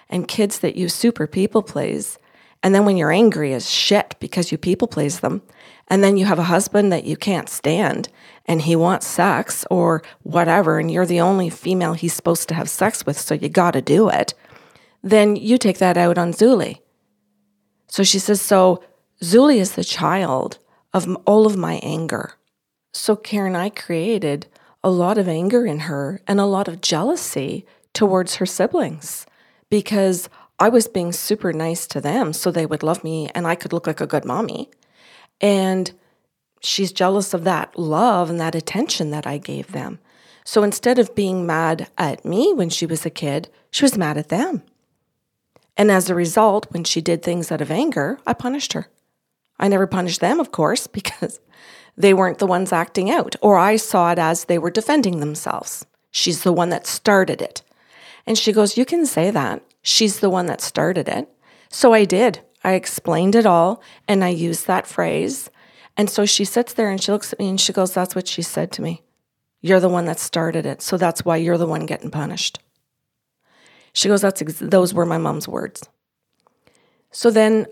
and 0.08 0.26
kids 0.26 0.58
that 0.58 0.74
you 0.74 0.88
super 0.88 1.28
people 1.28 1.62
please. 1.62 2.18
And 2.62 2.74
then 2.74 2.84
when 2.84 2.96
you're 2.96 3.12
angry 3.12 3.54
as 3.54 3.70
shit 3.70 4.16
because 4.18 4.50
you 4.50 4.58
people 4.58 4.88
please 4.88 5.20
them, 5.20 5.42
and 5.86 6.02
then 6.02 6.16
you 6.16 6.24
have 6.24 6.38
a 6.38 6.44
husband 6.44 6.92
that 6.92 7.04
you 7.04 7.16
can't 7.16 7.48
stand 7.48 8.08
and 8.46 8.62
he 8.62 8.74
wants 8.74 9.06
sex 9.06 9.64
or 9.70 10.02
whatever, 10.22 10.78
and 10.78 10.90
you're 10.90 11.06
the 11.06 11.20
only 11.20 11.50
female 11.50 11.94
he's 11.94 12.14
supposed 12.14 12.48
to 12.48 12.54
have 12.54 12.68
sex 12.68 13.06
with, 13.06 13.18
so 13.18 13.34
you 13.34 13.48
gotta 13.48 13.80
do 13.80 14.08
it, 14.08 14.34
then 15.02 15.36
you 15.36 15.56
take 15.56 15.78
that 15.78 15.96
out 15.96 16.18
on 16.18 16.32
Zuli. 16.32 16.80
So 17.86 18.02
she 18.02 18.18
says, 18.18 18.40
So 18.40 18.82
Zuli 19.22 19.56
is 19.56 19.72
the 19.72 19.84
child 19.84 20.58
of 20.92 21.08
all 21.26 21.46
of 21.46 21.56
my 21.56 21.74
anger. 21.82 22.34
So, 22.92 23.14
Karen, 23.14 23.54
I 23.54 23.70
created 23.70 24.48
a 24.82 24.90
lot 24.90 25.18
of 25.18 25.28
anger 25.28 25.64
in 25.64 25.80
her 25.80 26.20
and 26.26 26.40
a 26.40 26.44
lot 26.44 26.66
of 26.66 26.80
jealousy 26.80 27.66
towards 27.94 28.36
her 28.36 28.46
siblings 28.46 29.26
because 29.68 30.28
I 30.58 30.68
was 30.68 30.88
being 30.88 31.12
super 31.12 31.52
nice 31.52 31.86
to 31.88 32.00
them 32.00 32.32
so 32.32 32.50
they 32.50 32.66
would 32.66 32.82
love 32.82 33.02
me 33.02 33.30
and 33.34 33.46
I 33.46 33.54
could 33.54 33.72
look 33.72 33.86
like 33.86 34.00
a 34.00 34.06
good 34.06 34.24
mommy. 34.24 34.70
And 35.40 35.92
she's 36.60 36.92
jealous 36.92 37.32
of 37.32 37.44
that 37.44 37.78
love 37.78 38.28
and 38.28 38.38
that 38.40 38.54
attention 38.54 39.10
that 39.10 39.26
I 39.26 39.38
gave 39.38 39.72
them. 39.72 39.98
So 40.44 40.62
instead 40.62 40.98
of 40.98 41.14
being 41.14 41.46
mad 41.46 41.88
at 41.96 42.24
me 42.24 42.52
when 42.52 42.70
she 42.70 42.86
was 42.86 43.06
a 43.06 43.10
kid, 43.10 43.48
she 43.70 43.84
was 43.84 43.96
mad 43.96 44.18
at 44.18 44.28
them. 44.28 44.62
And 45.76 45.90
as 45.90 46.10
a 46.10 46.14
result, 46.14 46.66
when 46.70 46.84
she 46.84 47.00
did 47.00 47.22
things 47.22 47.50
out 47.50 47.60
of 47.60 47.70
anger, 47.70 48.18
I 48.26 48.34
punished 48.34 48.74
her. 48.74 48.88
I 49.58 49.68
never 49.68 49.86
punished 49.86 50.20
them, 50.20 50.40
of 50.40 50.52
course, 50.52 50.86
because 50.98 51.40
they 51.96 52.14
weren't 52.14 52.38
the 52.38 52.46
ones 52.46 52.72
acting 52.72 53.10
out, 53.10 53.36
or 53.40 53.58
I 53.58 53.76
saw 53.76 54.12
it 54.12 54.18
as 54.18 54.44
they 54.44 54.58
were 54.58 54.70
defending 54.70 55.20
themselves. 55.20 55.86
She's 56.10 56.42
the 56.42 56.52
one 56.52 56.70
that 56.70 56.86
started 56.86 57.40
it. 57.40 57.62
And 58.26 58.36
she 58.38 58.52
goes, 58.52 58.76
You 58.76 58.84
can 58.84 59.06
say 59.06 59.30
that. 59.30 59.62
She's 59.82 60.20
the 60.20 60.30
one 60.30 60.46
that 60.46 60.60
started 60.60 61.08
it. 61.08 61.28
So 61.70 61.92
I 61.92 62.04
did. 62.04 62.40
I 62.62 62.74
explained 62.74 63.34
it 63.34 63.46
all 63.46 63.82
and 64.06 64.22
I 64.22 64.28
used 64.28 64.66
that 64.66 64.86
phrase. 64.86 65.50
And 65.96 66.10
so 66.10 66.26
she 66.26 66.44
sits 66.44 66.74
there 66.74 66.90
and 66.90 67.02
she 67.02 67.12
looks 67.12 67.32
at 67.32 67.38
me 67.38 67.48
and 67.48 67.60
she 67.60 67.72
goes, 67.72 67.94
That's 67.94 68.14
what 68.14 68.28
she 68.28 68.42
said 68.42 68.72
to 68.72 68.82
me. 68.82 69.02
You're 69.60 69.80
the 69.80 69.88
one 69.88 70.06
that 70.06 70.18
started 70.18 70.66
it. 70.66 70.82
So 70.82 70.96
that's 70.96 71.24
why 71.24 71.36
you're 71.36 71.58
the 71.58 71.66
one 71.66 71.86
getting 71.86 72.10
punished. 72.10 72.58
She 73.92 74.08
goes, 74.08 74.22
That's 74.22 74.42
ex- 74.42 74.58
those 74.58 74.94
were 74.94 75.06
my 75.06 75.18
mom's 75.18 75.48
words. 75.48 75.88
So 77.10 77.30
then 77.30 77.66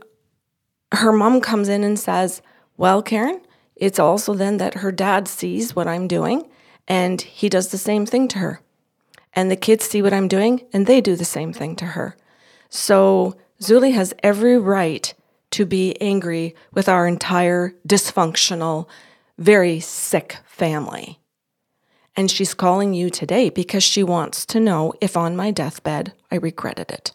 her 0.92 1.12
mom 1.12 1.40
comes 1.40 1.68
in 1.68 1.84
and 1.84 1.98
says, 1.98 2.42
Well, 2.76 3.02
Karen, 3.02 3.40
it's 3.76 3.98
also 3.98 4.34
then 4.34 4.56
that 4.56 4.74
her 4.74 4.92
dad 4.92 5.28
sees 5.28 5.76
what 5.76 5.86
I'm 5.86 6.08
doing 6.08 6.48
and 6.86 7.20
he 7.20 7.48
does 7.48 7.68
the 7.68 7.78
same 7.78 8.06
thing 8.06 8.28
to 8.28 8.38
her. 8.38 8.60
And 9.38 9.52
the 9.52 9.56
kids 9.56 9.84
see 9.84 10.02
what 10.02 10.12
I'm 10.12 10.26
doing 10.26 10.62
and 10.72 10.84
they 10.84 11.00
do 11.00 11.14
the 11.14 11.24
same 11.24 11.52
thing 11.52 11.76
to 11.76 11.84
her. 11.84 12.16
So 12.70 13.36
Zuli 13.62 13.92
has 13.92 14.12
every 14.20 14.58
right 14.58 15.14
to 15.52 15.64
be 15.64 15.96
angry 16.00 16.56
with 16.72 16.88
our 16.88 17.06
entire 17.06 17.72
dysfunctional, 17.86 18.88
very 19.38 19.78
sick 19.78 20.38
family. 20.44 21.20
And 22.16 22.28
she's 22.28 22.52
calling 22.52 22.94
you 22.94 23.10
today 23.10 23.48
because 23.48 23.84
she 23.84 24.02
wants 24.02 24.44
to 24.46 24.58
know 24.58 24.92
if 25.00 25.16
on 25.16 25.36
my 25.36 25.52
deathbed 25.52 26.14
I 26.32 26.34
regretted 26.34 26.90
it. 26.90 27.14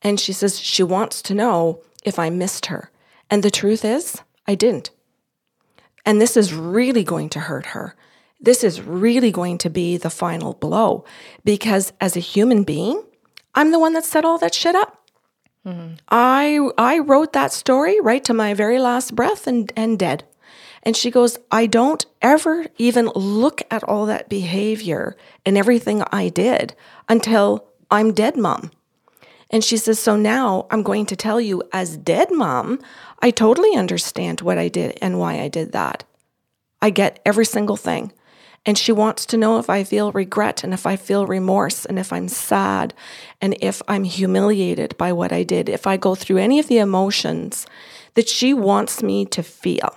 And 0.00 0.18
she 0.18 0.32
says 0.32 0.58
she 0.58 0.82
wants 0.82 1.20
to 1.20 1.34
know 1.34 1.82
if 2.02 2.18
I 2.18 2.30
missed 2.30 2.64
her. 2.66 2.90
And 3.28 3.42
the 3.42 3.50
truth 3.50 3.84
is, 3.84 4.22
I 4.46 4.54
didn't. 4.54 4.88
And 6.06 6.18
this 6.18 6.34
is 6.34 6.54
really 6.54 7.04
going 7.04 7.28
to 7.28 7.40
hurt 7.40 7.66
her. 7.76 7.94
This 8.40 8.64
is 8.64 8.80
really 8.80 9.30
going 9.30 9.58
to 9.58 9.70
be 9.70 9.96
the 9.96 10.10
final 10.10 10.54
blow 10.54 11.04
because 11.44 11.92
as 12.00 12.16
a 12.16 12.20
human 12.20 12.64
being, 12.64 13.02
I'm 13.54 13.70
the 13.70 13.78
one 13.78 13.92
that 13.92 14.04
set 14.04 14.24
all 14.24 14.38
that 14.38 14.54
shit 14.54 14.74
up. 14.74 14.96
Mm-hmm. 15.66 15.94
I 16.08 16.70
I 16.78 16.98
wrote 17.00 17.34
that 17.34 17.52
story 17.52 18.00
right 18.00 18.24
to 18.24 18.32
my 18.32 18.54
very 18.54 18.78
last 18.78 19.14
breath 19.14 19.46
and 19.46 19.70
and 19.76 19.98
dead. 19.98 20.24
And 20.82 20.96
she 20.96 21.10
goes, 21.10 21.38
I 21.50 21.66
don't 21.66 22.06
ever 22.22 22.66
even 22.78 23.10
look 23.14 23.60
at 23.70 23.84
all 23.84 24.06
that 24.06 24.30
behavior 24.30 25.14
and 25.44 25.58
everything 25.58 26.02
I 26.10 26.30
did 26.30 26.74
until 27.08 27.66
I'm 27.90 28.14
dead, 28.14 28.36
mom. 28.36 28.70
And 29.50 29.62
she 29.62 29.76
says, 29.76 29.98
So 29.98 30.16
now 30.16 30.66
I'm 30.70 30.82
going 30.82 31.06
to 31.06 31.16
tell 31.16 31.40
you, 31.40 31.62
as 31.72 31.96
dead 31.96 32.28
mom, 32.30 32.80
I 33.20 33.30
totally 33.30 33.76
understand 33.76 34.40
what 34.40 34.56
I 34.58 34.68
did 34.68 34.96
and 35.02 35.18
why 35.18 35.40
I 35.40 35.48
did 35.48 35.72
that. 35.72 36.04
I 36.80 36.90
get 36.90 37.20
every 37.26 37.44
single 37.44 37.76
thing. 37.76 38.12
And 38.66 38.76
she 38.76 38.92
wants 38.92 39.24
to 39.26 39.36
know 39.38 39.58
if 39.58 39.70
I 39.70 39.84
feel 39.84 40.12
regret 40.12 40.62
and 40.62 40.74
if 40.74 40.84
I 40.86 40.96
feel 40.96 41.26
remorse 41.26 41.86
and 41.86 41.98
if 41.98 42.12
I'm 42.12 42.28
sad 42.28 42.92
and 43.40 43.56
if 43.60 43.80
I'm 43.88 44.04
humiliated 44.04 44.96
by 44.98 45.12
what 45.12 45.32
I 45.32 45.44
did, 45.44 45.68
if 45.68 45.86
I 45.86 45.96
go 45.96 46.14
through 46.14 46.38
any 46.38 46.58
of 46.58 46.68
the 46.68 46.78
emotions 46.78 47.66
that 48.14 48.28
she 48.28 48.52
wants 48.52 49.02
me 49.02 49.24
to 49.26 49.42
feel. 49.42 49.96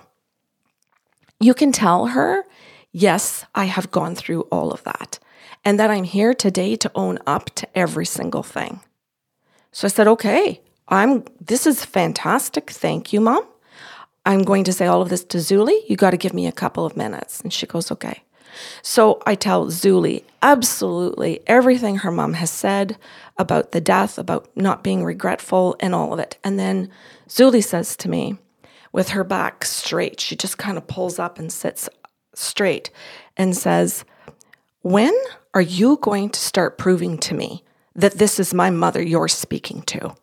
You 1.40 1.52
can 1.52 1.72
tell 1.72 2.06
her, 2.06 2.44
yes, 2.90 3.44
I 3.54 3.64
have 3.66 3.90
gone 3.90 4.14
through 4.14 4.42
all 4.42 4.72
of 4.72 4.82
that 4.84 5.18
and 5.64 5.78
that 5.78 5.90
I'm 5.90 6.04
here 6.04 6.32
today 6.32 6.76
to 6.76 6.90
own 6.94 7.18
up 7.26 7.50
to 7.56 7.68
every 7.76 8.06
single 8.06 8.42
thing. 8.42 8.80
So 9.72 9.86
I 9.86 9.90
said, 9.90 10.06
okay, 10.06 10.62
I'm, 10.88 11.24
this 11.40 11.66
is 11.66 11.84
fantastic. 11.84 12.70
Thank 12.70 13.12
you, 13.12 13.20
mom. 13.20 13.46
I'm 14.24 14.42
going 14.42 14.64
to 14.64 14.72
say 14.72 14.86
all 14.86 15.02
of 15.02 15.10
this 15.10 15.24
to 15.24 15.38
Zuli. 15.38 15.78
You 15.88 15.96
got 15.96 16.10
to 16.10 16.16
give 16.16 16.32
me 16.32 16.46
a 16.46 16.52
couple 16.52 16.86
of 16.86 16.96
minutes. 16.96 17.40
And 17.40 17.52
she 17.52 17.66
goes, 17.66 17.90
okay. 17.90 18.22
So 18.82 19.20
I 19.26 19.34
tell 19.34 19.66
Zuli 19.66 20.24
absolutely 20.42 21.40
everything 21.46 21.96
her 21.96 22.10
mom 22.10 22.34
has 22.34 22.50
said 22.50 22.96
about 23.36 23.72
the 23.72 23.80
death, 23.80 24.18
about 24.18 24.48
not 24.56 24.84
being 24.84 25.04
regretful, 25.04 25.76
and 25.80 25.94
all 25.94 26.12
of 26.12 26.18
it. 26.18 26.38
And 26.44 26.58
then 26.58 26.90
Zuli 27.28 27.62
says 27.62 27.96
to 27.96 28.08
me, 28.08 28.38
with 28.92 29.10
her 29.10 29.24
back 29.24 29.64
straight, 29.64 30.20
she 30.20 30.36
just 30.36 30.58
kind 30.58 30.78
of 30.78 30.86
pulls 30.86 31.18
up 31.18 31.38
and 31.38 31.52
sits 31.52 31.88
straight 32.34 32.90
and 33.36 33.56
says, 33.56 34.04
When 34.82 35.14
are 35.52 35.60
you 35.60 35.98
going 36.00 36.30
to 36.30 36.38
start 36.38 36.78
proving 36.78 37.18
to 37.18 37.34
me 37.34 37.64
that 37.94 38.18
this 38.18 38.40
is 38.40 38.52
my 38.52 38.70
mother 38.70 39.02
you're 39.02 39.28
speaking 39.28 39.82
to. 39.82 40.14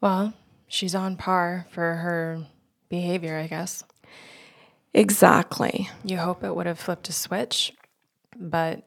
Well, 0.00 0.34
she's 0.68 0.94
on 0.94 1.16
par 1.16 1.66
for 1.70 1.94
her 1.96 2.46
behavior, 2.88 3.38
I 3.38 3.46
guess. 3.46 3.84
Exactly. 4.94 5.88
You 6.04 6.18
hope 6.18 6.44
it 6.44 6.54
would 6.54 6.66
have 6.66 6.78
flipped 6.78 7.08
a 7.08 7.12
switch, 7.12 7.72
but 8.36 8.82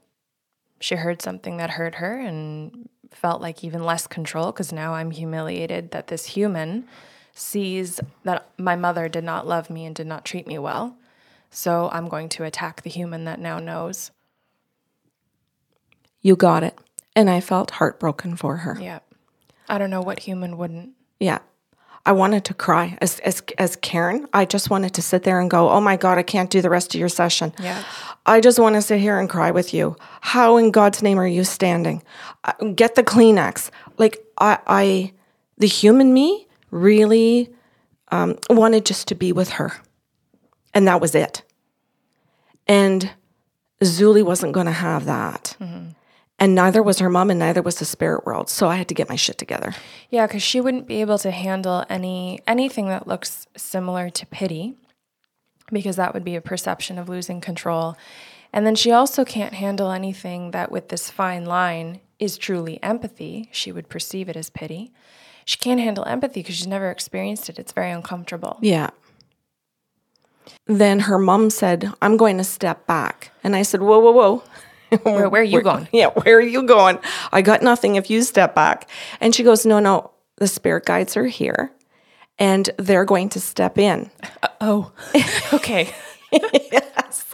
she 0.79 0.95
heard 0.95 1.21
something 1.21 1.57
that 1.57 1.71
hurt 1.71 1.95
her 1.95 2.19
and 2.19 2.89
felt 3.11 3.41
like 3.41 3.63
even 3.63 3.83
less 3.83 4.07
control 4.07 4.51
because 4.51 4.71
now 4.71 4.93
I'm 4.93 5.11
humiliated 5.11 5.91
that 5.91 6.07
this 6.07 6.25
human 6.25 6.87
sees 7.33 7.99
that 8.23 8.47
my 8.57 8.75
mother 8.75 9.09
did 9.09 9.23
not 9.23 9.47
love 9.47 9.69
me 9.69 9.85
and 9.85 9.95
did 9.95 10.07
not 10.07 10.25
treat 10.25 10.47
me 10.47 10.59
well. 10.59 10.97
So 11.49 11.89
I'm 11.91 12.07
going 12.07 12.29
to 12.29 12.43
attack 12.43 12.81
the 12.81 12.89
human 12.89 13.25
that 13.25 13.39
now 13.39 13.59
knows. 13.59 14.11
You 16.21 16.35
got 16.35 16.63
it. 16.63 16.77
And 17.15 17.29
I 17.29 17.39
felt 17.39 17.71
heartbroken 17.71 18.35
for 18.35 18.57
her. 18.57 18.77
Yeah. 18.79 18.99
I 19.69 19.77
don't 19.77 19.89
know 19.89 20.01
what 20.01 20.19
human 20.19 20.57
wouldn't. 20.57 20.91
Yeah. 21.19 21.39
I 22.05 22.11
wanted 22.11 22.45
to 22.45 22.53
cry 22.53 22.97
as, 23.01 23.19
as 23.21 23.41
as 23.57 23.75
Karen. 23.77 24.27
I 24.31 24.45
just 24.45 24.69
wanted 24.69 24.93
to 24.93 25.01
sit 25.01 25.23
there 25.23 25.39
and 25.39 25.49
go, 25.49 25.69
"Oh 25.69 25.81
my 25.81 25.97
God, 25.97 26.17
I 26.17 26.23
can't 26.23 26.49
do 26.49 26.61
the 26.61 26.69
rest 26.69 26.93
of 26.93 26.99
your 26.99 27.09
session." 27.09 27.53
Yeah, 27.59 27.83
I 28.25 28.41
just 28.41 28.59
want 28.59 28.75
to 28.75 28.81
sit 28.81 28.99
here 28.99 29.19
and 29.19 29.29
cry 29.29 29.51
with 29.51 29.73
you. 29.73 29.95
How 30.21 30.57
in 30.57 30.71
God's 30.71 31.01
name 31.01 31.19
are 31.19 31.27
you 31.27 31.43
standing? 31.43 32.03
Uh, 32.43 32.53
get 32.75 32.95
the 32.95 33.03
Kleenex. 33.03 33.71
Like 33.97 34.23
I, 34.37 34.59
I, 34.67 35.13
the 35.57 35.67
human 35.67 36.13
me 36.13 36.47
really 36.69 37.49
um, 38.11 38.37
wanted 38.49 38.85
just 38.85 39.07
to 39.07 39.15
be 39.15 39.31
with 39.31 39.49
her, 39.51 39.71
and 40.73 40.87
that 40.87 41.01
was 41.01 41.15
it. 41.15 41.41
And 42.67 43.11
Zuli 43.83 44.23
wasn't 44.23 44.53
going 44.53 44.65
to 44.67 44.71
have 44.71 45.05
that. 45.05 45.55
And 46.45 46.53
neither 46.53 46.83
was 46.83 46.99
her 46.99 47.09
mom 47.09 47.31
and 47.31 47.39
neither 47.39 47.63
was 47.63 47.79
the 47.79 47.85
spirit 47.85 48.23
world. 48.23 48.51
So 48.51 48.69
i 48.69 48.75
had 48.75 48.87
to 48.89 48.93
get 48.93 49.09
my 49.09 49.15
shit 49.15 49.39
together. 49.39 49.73
Yeah 50.11 50.27
because 50.27 50.43
she 50.43 50.61
wouldn't 50.61 50.85
be 50.85 51.01
able 51.01 51.17
to 51.17 51.31
handle 51.31 51.83
any 51.89 52.39
anything 52.45 52.87
that 52.89 53.07
looks 53.07 53.47
similar 53.57 54.11
to 54.11 54.27
pity 54.27 54.75
because 55.71 55.95
that 55.95 56.13
would 56.13 56.23
be 56.23 56.35
a 56.35 56.41
perception 56.41 56.99
of 56.99 57.09
losing 57.09 57.41
control. 57.41 57.97
And 58.53 58.63
then 58.63 58.75
she 58.75 58.91
also 58.91 59.25
can't 59.25 59.55
handle 59.55 59.89
anything 59.89 60.51
that 60.51 60.71
with 60.71 60.89
this 60.89 61.09
fine 61.09 61.45
line 61.45 61.99
is 62.19 62.37
truly 62.37 62.77
empathy. 62.83 63.49
She 63.51 63.71
would 63.71 63.89
perceive 63.89 64.29
it 64.29 64.37
as 64.37 64.51
pity. 64.51 64.93
She 65.45 65.57
can't 65.57 65.79
handle 65.79 66.05
empathy 66.05 66.43
because 66.43 66.57
she's 66.57 66.67
never 66.67 66.91
experienced 66.91 67.49
it. 67.49 67.57
It's 67.57 67.71
very 67.71 67.89
uncomfortable. 67.89 68.59
Yeah. 68.61 68.91
Then 70.67 70.99
her 70.99 71.17
mom 71.17 71.49
said 71.49 71.91
i'm 72.03 72.17
going 72.17 72.37
to 72.37 72.43
step 72.43 72.85
back. 72.85 73.31
And 73.43 73.55
i 73.55 73.63
said 73.63 73.81
whoa 73.81 73.97
whoa 73.97 74.11
whoa 74.11 74.43
where, 75.03 75.29
where, 75.29 75.41
are 75.41 75.43
you 75.43 75.61
going? 75.61 75.87
Yeah, 75.91 76.07
where 76.07 76.37
are 76.37 76.41
you 76.41 76.63
going? 76.63 76.99
I 77.31 77.41
got 77.41 77.61
nothing 77.61 77.95
if 77.95 78.09
you 78.09 78.21
step 78.21 78.55
back. 78.55 78.89
And 79.19 79.33
she 79.33 79.43
goes, 79.43 79.65
No, 79.65 79.79
no, 79.79 80.11
the 80.37 80.47
spirit 80.47 80.85
guides 80.85 81.17
are 81.17 81.25
here 81.25 81.71
and 82.37 82.69
they're 82.77 83.05
going 83.05 83.29
to 83.29 83.39
step 83.39 83.77
in. 83.77 84.09
Uh, 84.43 84.47
oh, 84.61 84.91
okay. 85.53 85.93
yes. 86.31 87.33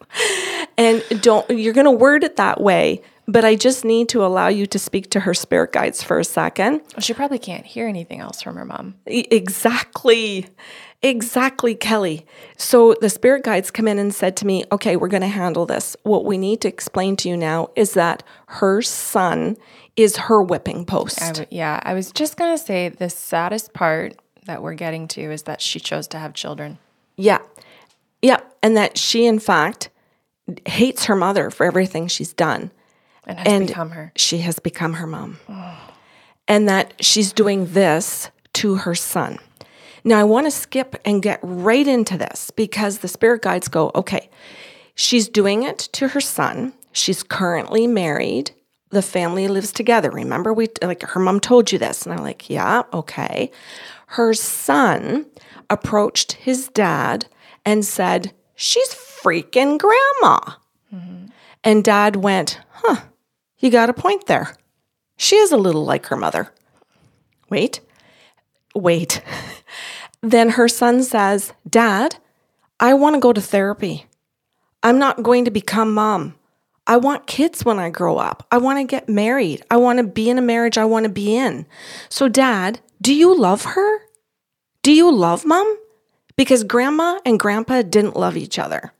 And 0.78 1.04
don't, 1.22 1.50
you're 1.50 1.74
going 1.74 1.86
to 1.86 1.92
word 1.92 2.24
it 2.24 2.36
that 2.36 2.62
way, 2.62 3.02
but 3.28 3.46
I 3.46 3.56
just 3.56 3.86
need 3.86 4.10
to 4.10 4.26
allow 4.26 4.48
you 4.48 4.66
to 4.68 4.80
speak 4.80 5.10
to 5.12 5.22
her 5.22 5.34
spirit 5.34 5.72
guides 5.72 6.04
for 6.04 6.20
a 6.20 6.24
second. 6.24 6.82
Well, 6.94 7.02
she 7.02 7.14
probably 7.14 7.40
can't 7.40 7.66
hear 7.66 7.88
anything 7.88 8.20
else 8.20 8.42
from 8.42 8.56
her 8.56 8.66
mom. 8.66 8.96
Exactly. 9.06 10.48
Exactly, 11.04 11.74
Kelly. 11.74 12.26
So 12.58 12.96
the 13.02 13.10
spirit 13.10 13.44
guides 13.44 13.72
come 13.72 13.88
in 13.88 13.98
and 13.98 14.14
said 14.14 14.38
to 14.38 14.46
me, 14.46 14.66
okay, 14.72 14.96
we're 14.96 15.08
going 15.08 15.22
to 15.22 15.28
handle 15.28 15.66
this. 15.66 15.98
What 16.04 16.26
we 16.26 16.38
need 16.38 16.62
to 16.62 16.68
explain 16.68 17.16
to 17.18 17.30
you 17.30 17.36
now 17.36 17.70
is 17.76 17.94
that 17.96 18.22
her 18.48 18.84
son 18.84 19.58
is 19.96 20.16
her 20.18 20.44
whipping 20.44 20.86
post. 20.86 21.22
I 21.22 21.28
w- 21.30 21.48
yeah, 21.50 21.80
I 21.84 21.96
was 21.96 22.12
just 22.12 22.38
going 22.38 22.56
to 22.56 22.64
say 22.64 22.90
the 22.90 23.10
saddest 23.10 23.74
part 23.74 24.16
that 24.46 24.62
we're 24.62 24.76
getting 24.76 25.08
to 25.10 25.22
is 25.22 25.44
that 25.44 25.60
she 25.60 25.80
chose 25.80 26.08
to 26.10 26.20
have 26.20 26.34
children. 26.34 26.78
Yeah. 27.18 27.40
Yeah. 28.22 28.42
And 28.62 28.78
that 28.78 28.98
she, 28.98 29.26
in 29.26 29.40
fact, 29.40 29.90
hates 30.68 31.06
her 31.06 31.16
mother 31.16 31.50
for 31.50 31.66
everything 31.66 32.08
she's 32.08 32.34
done. 32.34 32.72
And 33.26 33.38
has 33.40 33.48
and 33.48 33.68
become 33.68 33.90
her. 33.92 34.12
She 34.16 34.40
has 34.40 34.60
become 34.60 34.94
her 34.94 35.08
mom. 35.08 35.40
Oh. 35.50 35.94
And 36.48 36.70
that 36.70 36.94
she's 37.04 37.34
doing 37.34 37.68
this 37.74 38.30
to 38.54 38.76
her 38.76 38.96
son. 38.96 39.40
Now, 40.04 40.20
I 40.20 40.24
want 40.24 40.48
to 40.48 40.52
skip 40.52 40.96
and 41.06 41.22
get 41.22 41.40
right 41.44 41.88
into 41.88 42.18
this 42.18 42.52
because 42.52 43.00
the 43.00 43.08
spirit 43.08 43.42
guides 43.42 43.68
go, 43.68 43.92
okay, 43.94 44.30
she's 44.96 45.28
doing 45.28 45.64
it 45.64 45.78
to 45.94 46.10
her 46.10 46.22
son. 46.22 46.74
She's 46.92 47.24
currently 47.24 47.88
married. 47.88 48.52
The 48.90 49.02
family 49.02 49.48
lives 49.48 49.72
together. 49.72 50.12
Remember, 50.12 50.52
we 50.54 50.68
like 50.82 51.04
her 51.04 51.20
mom 51.20 51.40
told 51.40 51.72
you 51.72 51.78
this. 51.78 52.06
And 52.06 52.14
I'm 52.14 52.24
like, 52.24 52.50
yeah, 52.50 52.84
okay. 52.94 53.52
Her 54.08 54.34
son 54.34 55.28
approached 55.70 56.34
his 56.34 56.68
dad 56.68 57.28
and 57.66 57.86
said, 57.86 58.34
She's 58.56 58.90
freaking 58.90 59.80
grandma. 59.80 60.40
Mm-hmm. 60.94 61.28
And 61.64 61.84
dad 61.84 62.18
went, 62.18 62.60
Huh, 62.72 63.04
you 63.60 63.70
got 63.70 63.90
a 63.90 63.94
point 63.94 64.26
there. 64.26 64.56
She 65.18 65.38
is 65.38 65.52
a 65.52 65.58
little 65.58 65.86
like 65.86 66.08
her 66.08 66.18
mother. 66.18 66.52
Wait, 67.50 67.80
wait. 68.76 69.22
then 70.22 70.52
her 70.52 70.68
son 70.68 71.04
says, 71.04 71.54
Dad, 71.70 72.18
I 72.80 72.94
want 72.94 73.16
to 73.16 73.20
go 73.20 73.34
to 73.34 73.42
therapy. 73.42 74.06
I'm 74.84 74.98
not 74.98 75.24
going 75.24 75.46
to 75.46 75.52
become 75.52 75.94
mom. 75.94 76.36
I 76.88 76.98
want 76.98 77.28
kids 77.28 77.64
when 77.64 77.80
I 77.80 77.90
grow 77.90 78.18
up. 78.18 78.46
I 78.52 78.58
want 78.58 78.80
to 78.80 78.84
get 78.84 79.08
married. 79.08 79.64
I 79.70 79.78
want 79.78 79.98
to 79.98 80.04
be 80.04 80.30
in 80.30 80.38
a 80.38 80.42
marriage 80.42 80.78
I 80.78 80.86
want 80.86 81.04
to 81.04 81.12
be 81.12 81.36
in. 81.36 81.68
So, 82.10 82.28
Dad, 82.28 82.80
do 83.02 83.14
you 83.14 83.38
love 83.38 83.64
her? 83.66 84.00
Do 84.84 84.92
you 84.92 85.12
love 85.12 85.46
mom? 85.46 85.78
Because 86.36 86.64
grandma 86.64 87.20
and 87.24 87.40
grandpa 87.40 87.84
didn't 87.84 88.16
love 88.16 88.36
each 88.36 88.58
other. 88.58 88.94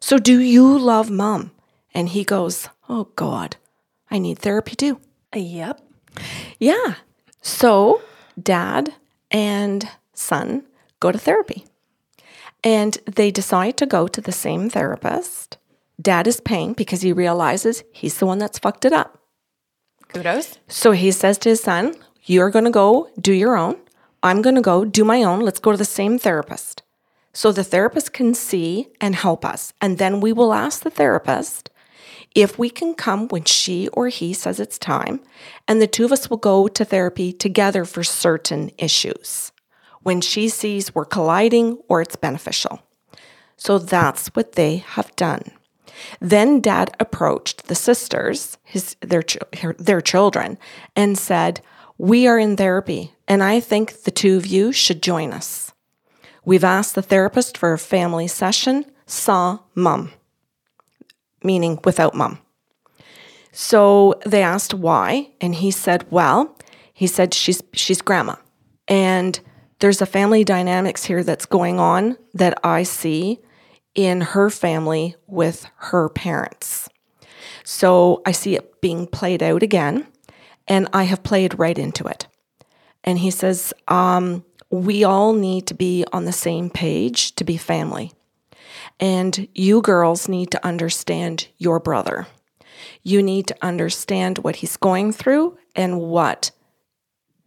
So 0.00 0.18
do 0.18 0.40
you 0.40 0.78
love 0.78 1.10
mom? 1.10 1.52
And 1.94 2.08
he 2.08 2.24
goes, 2.24 2.68
Oh 2.88 3.04
God, 3.16 3.56
I 4.10 4.18
need 4.18 4.38
therapy 4.38 4.74
too. 4.74 5.00
Yep. 5.34 5.80
Yeah. 6.58 6.94
So 7.42 8.02
dad 8.42 8.94
and 9.30 9.88
son 10.12 10.66
go 11.00 11.12
to 11.12 11.18
therapy. 11.18 11.66
And 12.62 12.98
they 13.06 13.30
decide 13.30 13.76
to 13.78 13.86
go 13.86 14.06
to 14.06 14.20
the 14.20 14.32
same 14.32 14.68
therapist. 14.68 15.56
Dad 16.00 16.26
is 16.26 16.40
paying 16.40 16.74
because 16.74 17.02
he 17.02 17.12
realizes 17.12 17.84
he's 17.92 18.18
the 18.18 18.26
one 18.26 18.38
that's 18.38 18.58
fucked 18.58 18.84
it 18.84 18.92
up. 18.92 19.18
Kudos. 20.08 20.58
So 20.68 20.92
he 20.92 21.10
says 21.10 21.38
to 21.38 21.50
his 21.50 21.62
son, 21.62 21.94
You're 22.24 22.50
going 22.50 22.64
to 22.64 22.70
go 22.70 23.10
do 23.20 23.32
your 23.32 23.56
own. 23.56 23.76
I'm 24.22 24.42
going 24.42 24.56
to 24.56 24.60
go 24.60 24.84
do 24.84 25.04
my 25.04 25.22
own. 25.22 25.40
Let's 25.40 25.60
go 25.60 25.70
to 25.70 25.76
the 25.76 25.84
same 25.84 26.18
therapist. 26.18 26.82
So 27.32 27.52
the 27.52 27.64
therapist 27.64 28.12
can 28.12 28.34
see 28.34 28.88
and 29.00 29.14
help 29.14 29.44
us. 29.44 29.72
And 29.80 29.98
then 29.98 30.20
we 30.20 30.32
will 30.32 30.52
ask 30.52 30.82
the 30.82 30.90
therapist 30.90 31.69
if 32.34 32.58
we 32.58 32.70
can 32.70 32.94
come 32.94 33.28
when 33.28 33.44
she 33.44 33.88
or 33.88 34.08
he 34.08 34.32
says 34.32 34.60
it's 34.60 34.78
time. 34.78 35.20
And 35.66 35.80
the 35.80 35.86
two 35.86 36.04
of 36.04 36.12
us 36.12 36.30
will 36.30 36.36
go 36.36 36.68
to 36.68 36.84
therapy 36.84 37.32
together 37.32 37.84
for 37.84 38.04
certain 38.04 38.70
issues 38.78 39.52
when 40.02 40.20
she 40.20 40.48
sees 40.48 40.94
we're 40.94 41.04
colliding 41.04 41.78
or 41.88 42.00
it's 42.00 42.16
beneficial. 42.16 42.80
So 43.56 43.78
that's 43.78 44.28
what 44.28 44.52
they 44.52 44.78
have 44.78 45.14
done. 45.16 45.42
Then 46.20 46.60
dad 46.60 46.94
approached 46.98 47.66
the 47.66 47.74
sisters, 47.74 48.56
his 48.64 48.96
their 49.00 49.22
their 49.78 50.00
children, 50.00 50.56
and 50.96 51.18
said, 51.18 51.60
"We 51.98 52.26
are 52.26 52.38
in 52.38 52.56
therapy, 52.56 53.12
and 53.28 53.42
I 53.42 53.60
think 53.60 54.04
the 54.04 54.10
two 54.10 54.38
of 54.38 54.46
you 54.46 54.72
should 54.72 55.02
join 55.02 55.32
us." 55.32 55.72
We've 56.42 56.64
asked 56.64 56.94
the 56.94 57.02
therapist 57.02 57.58
for 57.58 57.74
a 57.74 57.78
family 57.78 58.28
session, 58.28 58.86
saw 59.04 59.58
mum, 59.74 60.12
meaning 61.42 61.78
without 61.84 62.14
mom. 62.14 62.38
So 63.52 64.14
they 64.24 64.42
asked 64.42 64.74
why, 64.74 65.30
and 65.40 65.54
he 65.54 65.70
said, 65.70 66.06
"Well, 66.10 66.56
he 66.92 67.06
said 67.06 67.34
she's 67.34 67.62
she's 67.72 68.00
grandma, 68.00 68.36
and 68.86 69.40
there's 69.80 70.02
a 70.02 70.06
family 70.06 70.44
dynamics 70.44 71.04
here 71.04 71.24
that's 71.24 71.46
going 71.46 71.80
on 71.80 72.16
that 72.34 72.58
I 72.62 72.82
see 72.82 73.40
in 73.94 74.20
her 74.20 74.50
family 74.50 75.16
with 75.26 75.66
her 75.76 76.08
parents. 76.08 76.88
So 77.64 78.22
I 78.24 78.32
see 78.32 78.56
it 78.56 78.80
being 78.80 79.06
played 79.06 79.42
out 79.42 79.62
again, 79.62 80.06
and 80.68 80.88
I 80.92 81.04
have 81.04 81.22
played 81.22 81.58
right 81.58 81.78
into 81.78 82.06
it. 82.06 82.26
And 83.04 83.18
he 83.18 83.30
says, 83.30 83.72
um, 83.88 84.44
We 84.70 85.04
all 85.04 85.32
need 85.32 85.66
to 85.68 85.74
be 85.74 86.04
on 86.12 86.24
the 86.24 86.32
same 86.32 86.70
page 86.70 87.34
to 87.36 87.44
be 87.44 87.56
family. 87.56 88.12
And 89.00 89.48
you 89.54 89.80
girls 89.80 90.28
need 90.28 90.50
to 90.52 90.64
understand 90.64 91.48
your 91.58 91.80
brother. 91.80 92.26
You 93.02 93.22
need 93.22 93.46
to 93.48 93.56
understand 93.62 94.38
what 94.38 94.56
he's 94.56 94.76
going 94.76 95.12
through 95.12 95.58
and 95.74 96.00
what 96.00 96.50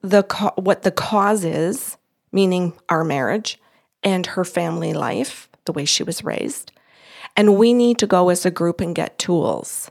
the 0.01 0.23
what 0.55 0.81
the 0.81 0.91
cause 0.91 1.45
is, 1.45 1.97
meaning 2.31 2.73
our 2.89 3.03
marriage 3.03 3.59
and 4.03 4.25
her 4.25 4.43
family 4.43 4.93
life 4.93 5.47
the 5.65 5.71
way 5.71 5.85
she 5.85 6.03
was 6.03 6.23
raised. 6.23 6.71
And 7.35 7.57
we 7.57 7.73
need 7.73 7.97
to 7.99 8.07
go 8.07 8.29
as 8.29 8.45
a 8.45 8.51
group 8.51 8.81
and 8.81 8.93
get 8.93 9.17
tools. 9.17 9.89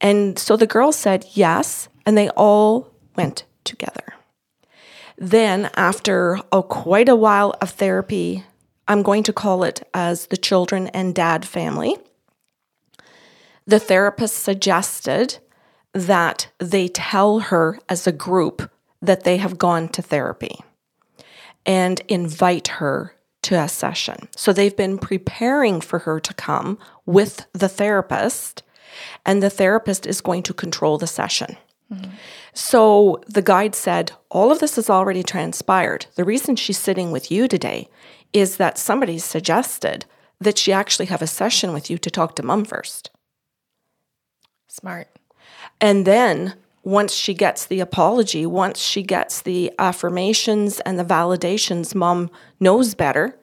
And 0.00 0.38
so 0.38 0.56
the 0.56 0.66
girls 0.66 0.96
said 0.96 1.26
yes, 1.32 1.88
and 2.06 2.16
they 2.16 2.30
all 2.30 2.90
went 3.16 3.44
together. 3.64 4.14
Then, 5.18 5.68
after 5.74 6.38
a, 6.50 6.62
quite 6.62 7.08
a 7.08 7.16
while 7.16 7.54
of 7.60 7.70
therapy, 7.70 8.44
I'm 8.90 9.04
going 9.04 9.22
to 9.22 9.32
call 9.32 9.62
it 9.62 9.88
as 9.94 10.26
the 10.26 10.36
children 10.36 10.88
and 10.88 11.14
dad 11.14 11.44
family, 11.46 11.96
the 13.64 13.78
therapist 13.78 14.38
suggested 14.38 15.38
that 15.92 16.48
they 16.58 16.88
tell 16.88 17.38
her 17.38 17.78
as 17.88 18.08
a 18.08 18.12
group 18.12 18.68
that 19.00 19.22
they 19.22 19.36
have 19.36 19.58
gone 19.58 19.90
to 19.90 20.02
therapy 20.02 20.58
and 21.64 22.02
invite 22.08 22.66
her 22.66 23.14
to 23.42 23.54
a 23.54 23.68
session. 23.68 24.28
So 24.34 24.52
they've 24.52 24.76
been 24.76 24.98
preparing 24.98 25.80
for 25.80 26.00
her 26.00 26.18
to 26.18 26.34
come 26.34 26.76
with 27.06 27.46
the 27.52 27.68
therapist, 27.68 28.64
and 29.24 29.40
the 29.40 29.50
therapist 29.50 30.04
is 30.04 30.20
going 30.20 30.42
to 30.42 30.52
control 30.52 30.98
the 30.98 31.06
session. 31.06 31.56
Mm-hmm. 31.92 32.10
So 32.54 33.22
the 33.28 33.42
guide 33.42 33.76
said, 33.76 34.12
All 34.30 34.50
of 34.50 34.58
this 34.58 34.76
has 34.76 34.90
already 34.90 35.22
transpired. 35.22 36.06
The 36.16 36.24
reason 36.24 36.56
she's 36.56 36.78
sitting 36.78 37.12
with 37.12 37.30
you 37.30 37.46
today 37.46 37.88
is 38.32 38.56
that 38.56 38.78
somebody 38.78 39.18
suggested 39.18 40.06
that 40.40 40.58
she 40.58 40.72
actually 40.72 41.06
have 41.06 41.22
a 41.22 41.26
session 41.26 41.72
with 41.72 41.90
you 41.90 41.98
to 41.98 42.10
talk 42.10 42.36
to 42.36 42.42
mom 42.42 42.64
first. 42.64 43.10
Smart. 44.68 45.08
And 45.80 46.06
then 46.06 46.54
once 46.82 47.12
she 47.12 47.34
gets 47.34 47.66
the 47.66 47.80
apology, 47.80 48.46
once 48.46 48.78
she 48.78 49.02
gets 49.02 49.42
the 49.42 49.72
affirmations 49.78 50.80
and 50.80 50.98
the 50.98 51.04
validations, 51.04 51.94
mom 51.94 52.30
knows 52.58 52.94
better, 52.94 53.38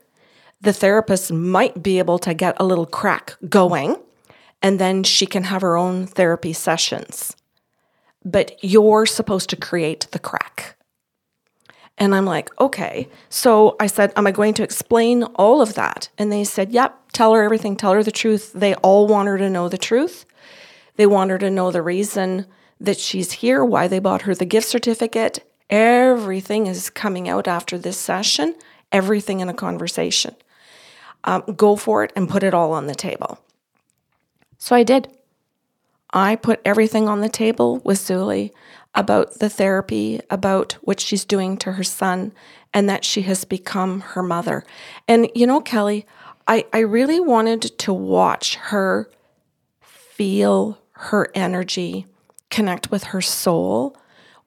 the 0.59 0.73
therapist 0.73 1.31
might 1.31 1.83
be 1.83 1.99
able 1.99 2.17
to 2.19 2.33
get 2.33 2.57
a 2.59 2.65
little 2.65 2.87
crack 2.87 3.35
going, 3.47 3.97
and 4.61 4.79
then 4.79 5.03
she 5.03 5.27
can 5.27 5.43
have 5.43 5.61
her 5.61 5.77
own 5.77 6.07
therapy 6.07 6.53
sessions. 6.53 7.35
But 8.25 8.57
you're 8.63 9.05
supposed 9.05 9.49
to 9.51 9.55
create 9.55 10.07
the 10.11 10.19
crack. 10.19 10.76
And 11.97 12.13
I'm 12.13 12.25
like, 12.25 12.49
okay. 12.61 13.09
So 13.29 13.75
I 13.79 13.87
said, 13.87 14.13
Am 14.15 14.27
I 14.27 14.31
going 14.31 14.53
to 14.55 14.63
explain 14.63 15.23
all 15.23 15.61
of 15.61 15.73
that? 15.73 16.09
And 16.17 16.31
they 16.31 16.43
said, 16.43 16.71
Yep, 16.71 17.11
tell 17.13 17.33
her 17.33 17.43
everything, 17.43 17.75
tell 17.75 17.93
her 17.93 18.03
the 18.03 18.11
truth. 18.11 18.53
They 18.53 18.75
all 18.75 19.07
want 19.07 19.27
her 19.27 19.37
to 19.37 19.49
know 19.49 19.67
the 19.67 19.77
truth. 19.77 20.25
They 20.95 21.07
want 21.07 21.31
her 21.31 21.37
to 21.37 21.49
know 21.49 21.71
the 21.71 21.81
reason 21.81 22.45
that 22.79 22.97
she's 22.97 23.31
here, 23.33 23.65
why 23.65 23.87
they 23.87 23.99
bought 23.99 24.23
her 24.23 24.35
the 24.35 24.45
gift 24.45 24.67
certificate. 24.67 25.43
Everything 25.69 26.67
is 26.67 26.89
coming 26.89 27.27
out 27.27 27.47
after 27.47 27.77
this 27.77 27.97
session, 27.97 28.55
everything 28.91 29.39
in 29.39 29.49
a 29.49 29.53
conversation. 29.53 30.35
Um, 31.23 31.43
go 31.55 31.75
for 31.75 32.03
it 32.03 32.13
and 32.15 32.29
put 32.29 32.43
it 32.43 32.53
all 32.53 32.73
on 32.73 32.87
the 32.87 32.95
table. 32.95 33.39
So 34.57 34.75
I 34.75 34.83
did. 34.83 35.09
I 36.13 36.35
put 36.35 36.61
everything 36.63 37.09
on 37.09 37.21
the 37.21 37.29
table 37.29 37.79
with 37.79 37.99
Zuli 37.99 38.51
about 38.97 39.39
the 39.39 39.49
therapy, 39.49 40.19
about 40.29 40.73
what 40.81 40.99
she's 40.99 41.23
doing 41.23 41.55
to 41.57 41.73
her 41.73 41.83
son, 41.83 42.33
and 42.73 42.89
that 42.89 43.05
she 43.05 43.21
has 43.21 43.45
become 43.45 44.01
her 44.01 44.23
mother. 44.23 44.65
And 45.07 45.29
you 45.33 45.47
know, 45.47 45.61
Kelly, 45.61 46.05
I, 46.47 46.65
I 46.73 46.79
really 46.79 47.19
wanted 47.19 47.61
to 47.61 47.93
watch 47.93 48.55
her 48.55 49.09
feel 49.79 50.79
her 50.91 51.29
energy 51.35 52.07
connect 52.49 52.89
with 52.89 53.05
her 53.05 53.21
soul 53.21 53.95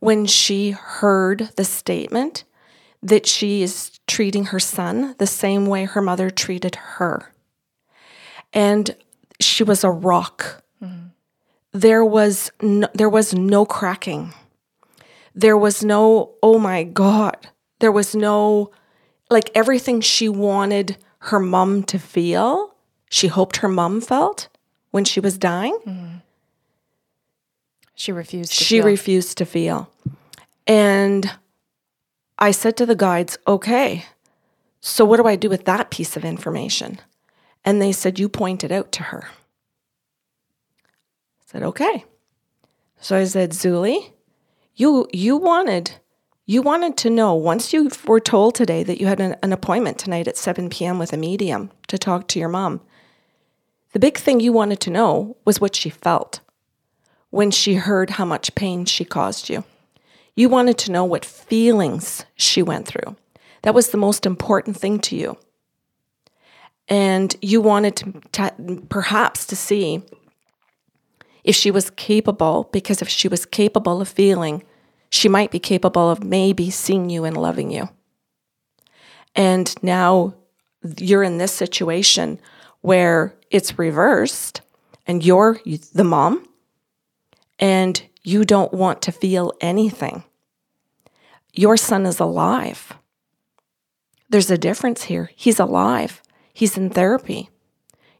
when 0.00 0.26
she 0.26 0.70
heard 0.70 1.50
the 1.56 1.64
statement 1.64 2.44
that 3.02 3.26
she 3.26 3.62
is 3.62 3.98
treating 4.06 4.46
her 4.46 4.60
son 4.60 5.14
the 5.18 5.26
same 5.26 5.66
way 5.66 5.84
her 5.84 6.02
mother 6.02 6.30
treated 6.30 6.74
her. 6.74 7.32
And 8.52 8.96
she 9.38 9.62
was 9.62 9.84
a 9.84 9.90
rock. 9.90 10.62
Mm-hmm. 10.82 11.08
There 11.72 12.04
was 12.04 12.50
no, 12.60 12.88
there 12.94 13.08
was 13.08 13.32
no 13.32 13.64
cracking. 13.64 14.34
There 15.34 15.56
was 15.56 15.84
no 15.84 16.34
oh 16.42 16.58
my 16.58 16.84
god. 16.84 17.48
There 17.78 17.92
was 17.92 18.14
no 18.14 18.70
like 19.30 19.50
everything 19.54 20.00
she 20.00 20.28
wanted 20.28 20.96
her 21.24 21.38
mom 21.38 21.82
to 21.84 21.98
feel, 21.98 22.74
she 23.10 23.28
hoped 23.28 23.58
her 23.58 23.68
mom 23.68 24.00
felt 24.00 24.48
when 24.90 25.04
she 25.04 25.20
was 25.20 25.38
dying. 25.38 25.78
Mm-hmm. 25.86 26.16
She 27.94 28.12
refused 28.12 28.52
she 28.52 28.76
feel. 28.76 28.86
refused 28.86 29.38
to 29.38 29.44
feel. 29.44 29.90
And 30.66 31.30
I 32.38 32.52
said 32.52 32.76
to 32.78 32.86
the 32.86 32.94
guides, 32.94 33.36
okay, 33.46 34.06
so 34.80 35.04
what 35.04 35.18
do 35.18 35.26
I 35.26 35.36
do 35.36 35.50
with 35.50 35.66
that 35.66 35.90
piece 35.90 36.16
of 36.16 36.24
information? 36.24 36.98
And 37.64 37.82
they 37.82 37.92
said, 37.92 38.18
you 38.18 38.28
point 38.28 38.64
it 38.64 38.72
out 38.72 38.90
to 38.92 39.02
her. 39.04 39.24
I 40.84 41.44
said, 41.44 41.62
okay. 41.62 42.04
So 43.00 43.16
I 43.16 43.24
said, 43.24 43.50
Zuli, 43.50 44.12
you 44.74 45.08
you 45.12 45.36
wanted 45.36 45.92
you 46.46 46.62
wanted 46.62 46.96
to 46.96 47.10
know 47.10 47.34
once 47.34 47.72
you 47.72 47.90
were 48.06 48.18
told 48.18 48.54
today 48.54 48.82
that 48.82 49.00
you 49.00 49.06
had 49.06 49.20
an, 49.20 49.36
an 49.42 49.52
appointment 49.52 49.98
tonight 49.98 50.26
at 50.26 50.36
7 50.36 50.68
p.m. 50.68 50.98
with 50.98 51.12
a 51.12 51.16
medium 51.16 51.70
to 51.86 51.96
talk 51.96 52.26
to 52.26 52.40
your 52.40 52.48
mom. 52.48 52.80
The 53.92 54.00
big 54.00 54.18
thing 54.18 54.40
you 54.40 54.52
wanted 54.52 54.80
to 54.80 54.90
know 54.90 55.36
was 55.44 55.60
what 55.60 55.76
she 55.76 55.90
felt 55.90 56.40
when 57.30 57.52
she 57.52 57.74
heard 57.74 58.10
how 58.10 58.24
much 58.24 58.54
pain 58.56 58.84
she 58.84 59.04
caused 59.04 59.48
you. 59.48 59.62
You 60.34 60.48
wanted 60.48 60.76
to 60.78 60.92
know 60.92 61.04
what 61.04 61.24
feelings 61.24 62.24
she 62.34 62.62
went 62.62 62.86
through. 62.88 63.14
That 63.62 63.74
was 63.74 63.90
the 63.90 63.98
most 63.98 64.26
important 64.26 64.76
thing 64.76 64.98
to 65.00 65.16
you. 65.16 65.38
And 66.88 67.36
you 67.40 67.60
wanted 67.60 67.96
to, 67.96 68.12
to, 68.32 68.82
perhaps 68.88 69.46
to 69.46 69.56
see 69.56 70.02
if 71.44 71.54
she 71.54 71.70
was 71.70 71.90
capable, 71.90 72.68
because 72.72 73.02
if 73.02 73.08
she 73.08 73.28
was 73.28 73.46
capable 73.46 74.00
of 74.00 74.08
feeling, 74.08 74.62
she 75.10 75.28
might 75.28 75.50
be 75.50 75.58
capable 75.58 76.10
of 76.10 76.22
maybe 76.22 76.70
seeing 76.70 77.10
you 77.10 77.24
and 77.24 77.36
loving 77.36 77.70
you. 77.70 77.88
And 79.34 79.74
now 79.82 80.34
you're 80.98 81.22
in 81.22 81.38
this 81.38 81.52
situation 81.52 82.40
where 82.80 83.34
it's 83.50 83.78
reversed 83.78 84.62
and 85.06 85.24
you're 85.24 85.58
the 85.92 86.04
mom 86.04 86.46
and 87.58 88.02
you 88.22 88.44
don't 88.44 88.72
want 88.72 89.02
to 89.02 89.12
feel 89.12 89.52
anything. 89.60 90.24
Your 91.52 91.76
son 91.76 92.06
is 92.06 92.20
alive. 92.20 92.92
There's 94.28 94.50
a 94.50 94.58
difference 94.58 95.04
here. 95.04 95.30
He's 95.34 95.58
alive, 95.58 96.22
he's 96.52 96.76
in 96.76 96.90
therapy. 96.90 97.50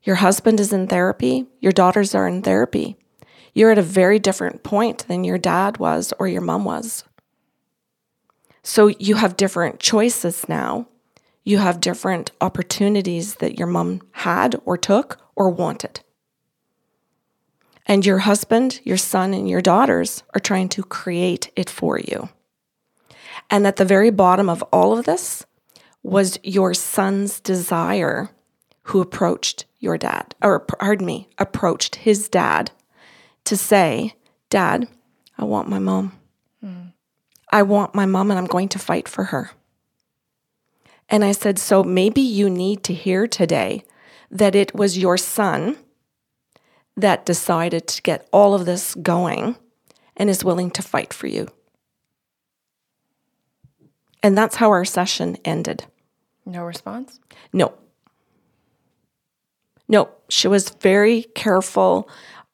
Your 0.03 0.17
husband 0.17 0.59
is 0.61 0.73
in 0.73 0.89
therapy, 0.89 1.47
your 1.61 1.73
daughters 1.73 2.15
are 2.15 2.27
in 2.27 2.43
therapy. 2.43 2.97
You're 3.55 3.71
at 3.71 3.79
a 3.79 3.83
very 3.83 4.19
different 4.19 4.63
point 4.63 5.07
than 5.09 5.25
your 5.25 5.39
dad 5.39 5.79
was 5.79 6.13
or 6.19 6.29
your 6.29 6.41
mom 6.41 6.65
was. 6.65 7.05
So 8.63 8.89
you 8.89 9.17
have 9.17 9.37
different 9.37 9.81
choices 9.81 10.49
now. 10.49 10.87
You 11.45 11.59
have 11.59 11.81
different 11.81 12.31
opportunities 12.41 13.37
that 13.37 13.59
your 13.59 13.67
mom 13.67 14.03
had 14.13 14.61
or 14.65 14.77
took 14.77 15.19
or 15.35 15.51
wanted. 15.51 16.01
And 17.87 18.05
your 18.05 18.19
husband, 18.19 18.81
your 18.85 18.99
son, 18.99 19.35
and 19.35 19.49
your 19.49 19.63
daughters 19.63 20.23
are 20.35 20.41
trying 20.41 20.69
to 20.71 20.83
create 20.83 21.51
it 21.57 21.71
for 21.71 21.99
you. 21.99 22.29
And 23.49 23.67
at 23.67 23.77
the 23.77 23.85
very 23.85 24.11
bottom 24.11 24.49
of 24.49 24.63
all 24.73 24.97
of 24.97 25.07
this 25.07 25.45
was 26.03 26.39
your 26.43 26.75
son's 26.75 27.41
desire 27.41 28.31
who 28.85 29.01
approached 29.01 29.65
your 29.79 29.99
dad, 29.99 30.35
or 30.43 30.61
pardon 30.61 31.07
me, 31.07 31.29
approached 31.39 31.97
his 31.97 32.29
dad 32.29 32.71
to 33.45 33.57
say, 33.57 34.15
Dad, 34.49 34.89
I 35.39 35.45
want 35.45 35.69
my 35.69 35.79
mom. 35.79 36.13
Mm. 36.65 36.93
I 37.51 37.63
want 37.63 37.95
my 37.95 38.07
mom 38.07 38.31
and 38.31 38.39
I'm 38.39 38.47
going 38.47 38.69
to 38.71 38.79
fight 38.79 39.09
for 39.09 39.25
her. 39.25 39.51
And 41.09 41.25
I 41.25 41.33
said, 41.33 41.59
So 41.59 41.83
maybe 41.83 42.21
you 42.21 42.49
need 42.49 42.85
to 42.85 42.95
hear 42.95 43.27
today 43.27 43.83
that 44.31 44.55
it 44.55 44.75
was 44.75 44.99
your 44.99 45.17
son 45.17 45.77
that 46.97 47.27
decided 47.27 47.89
to 47.89 48.03
get 48.03 48.29
all 48.33 48.55
of 48.55 48.67
this 48.67 48.95
going 48.95 49.57
and 50.17 50.31
is 50.31 50.45
willing 50.45 50.71
to 50.73 50.83
fight 50.83 51.13
for 51.13 51.27
you. 51.27 51.49
And 54.23 54.37
that's 54.37 54.57
how 54.57 54.71
our 54.71 54.85
session 54.85 55.39
ended. 55.45 55.85
No 56.45 56.63
response? 56.63 57.19
No. 57.53 57.73
No, 59.89 60.11
she 60.29 60.47
was 60.47 60.71
very 60.71 61.25
careful 61.35 62.09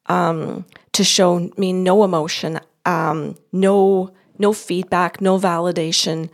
um, 0.06 0.64
to 0.92 1.04
show 1.04 1.50
me 1.56 1.72
no 1.72 2.04
emotion, 2.04 2.60
um, 2.84 3.36
no 3.52 4.12
no 4.38 4.52
feedback, 4.52 5.20
no 5.20 5.38
validation 5.38 6.28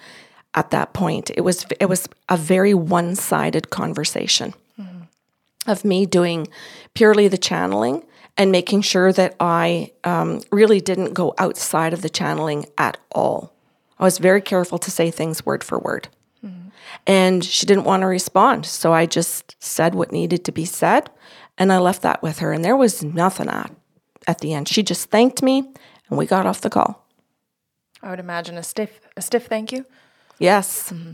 at 0.55 0.71
that 0.71 0.93
point. 0.93 1.31
It 1.37 1.43
was 1.43 1.67
it 1.81 1.87
was 1.87 2.09
a 2.29 2.37
very 2.37 2.75
one 2.75 3.15
sided 3.15 3.71
conversation 3.71 4.55
mm-hmm. 4.81 5.03
of 5.71 5.85
me 5.85 6.07
doing 6.07 6.49
purely 6.95 7.29
the 7.29 7.39
channeling 7.39 8.05
and 8.37 8.51
making 8.51 8.83
sure 8.83 9.13
that 9.13 9.35
I 9.41 9.93
um, 10.05 10.41
really 10.51 10.81
didn't 10.81 11.13
go 11.13 11.35
outside 11.39 11.93
of 11.93 12.03
the 12.03 12.09
channeling 12.09 12.67
at 12.79 12.97
all. 13.11 13.53
I 13.99 14.05
was 14.05 14.19
very 14.19 14.41
careful 14.41 14.79
to 14.79 14.91
say 14.91 15.11
things 15.11 15.45
word 15.45 15.63
for 15.63 15.79
word. 15.79 16.09
Mm-hmm. 16.45 16.69
And 17.07 17.45
she 17.45 17.67
didn't 17.67 17.85
want 17.85 18.01
to 18.01 18.07
respond. 18.07 18.67
So 18.67 18.93
I 18.93 19.07
just 19.07 19.55
said 19.63 19.95
what 19.95 20.13
needed 20.13 20.45
to 20.47 20.53
be 20.53 20.65
said 20.65 21.11
and 21.59 21.73
I 21.73 21.79
left 21.79 22.03
that 22.03 22.23
with 22.23 22.39
her. 22.39 22.53
And 22.53 22.65
there 22.65 22.77
was 22.77 23.03
nothing 23.03 23.49
at, 23.49 23.75
at 24.27 24.39
the 24.39 24.55
end. 24.55 24.69
She 24.69 24.83
just 24.83 25.11
thanked 25.11 25.43
me 25.43 25.65
and 26.09 26.19
we 26.19 26.27
got 26.27 26.47
off 26.47 26.61
the 26.61 26.71
call. 26.71 27.07
I 28.03 28.11
would 28.11 28.21
imagine 28.21 28.59
a 28.59 28.63
stiff 28.63 29.01
a 29.17 29.23
stiff 29.23 29.47
thank 29.47 29.73
you. 29.73 29.87
Yes. 30.39 30.91
Mm-hmm. 30.91 31.13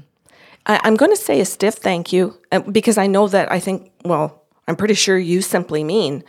I, 0.66 0.86
am 0.86 0.96
going 0.96 1.10
to 1.10 1.16
say 1.16 1.40
a 1.40 1.44
stiff 1.44 1.74
thank 1.74 2.12
you 2.12 2.38
uh, 2.52 2.60
because 2.60 2.98
I 2.98 3.06
know 3.06 3.28
that 3.28 3.50
I 3.50 3.60
think, 3.60 3.92
well, 4.04 4.42
I'm 4.66 4.76
pretty 4.76 4.94
sure 4.94 5.18
you 5.18 5.42
simply 5.42 5.84
mean 5.84 6.24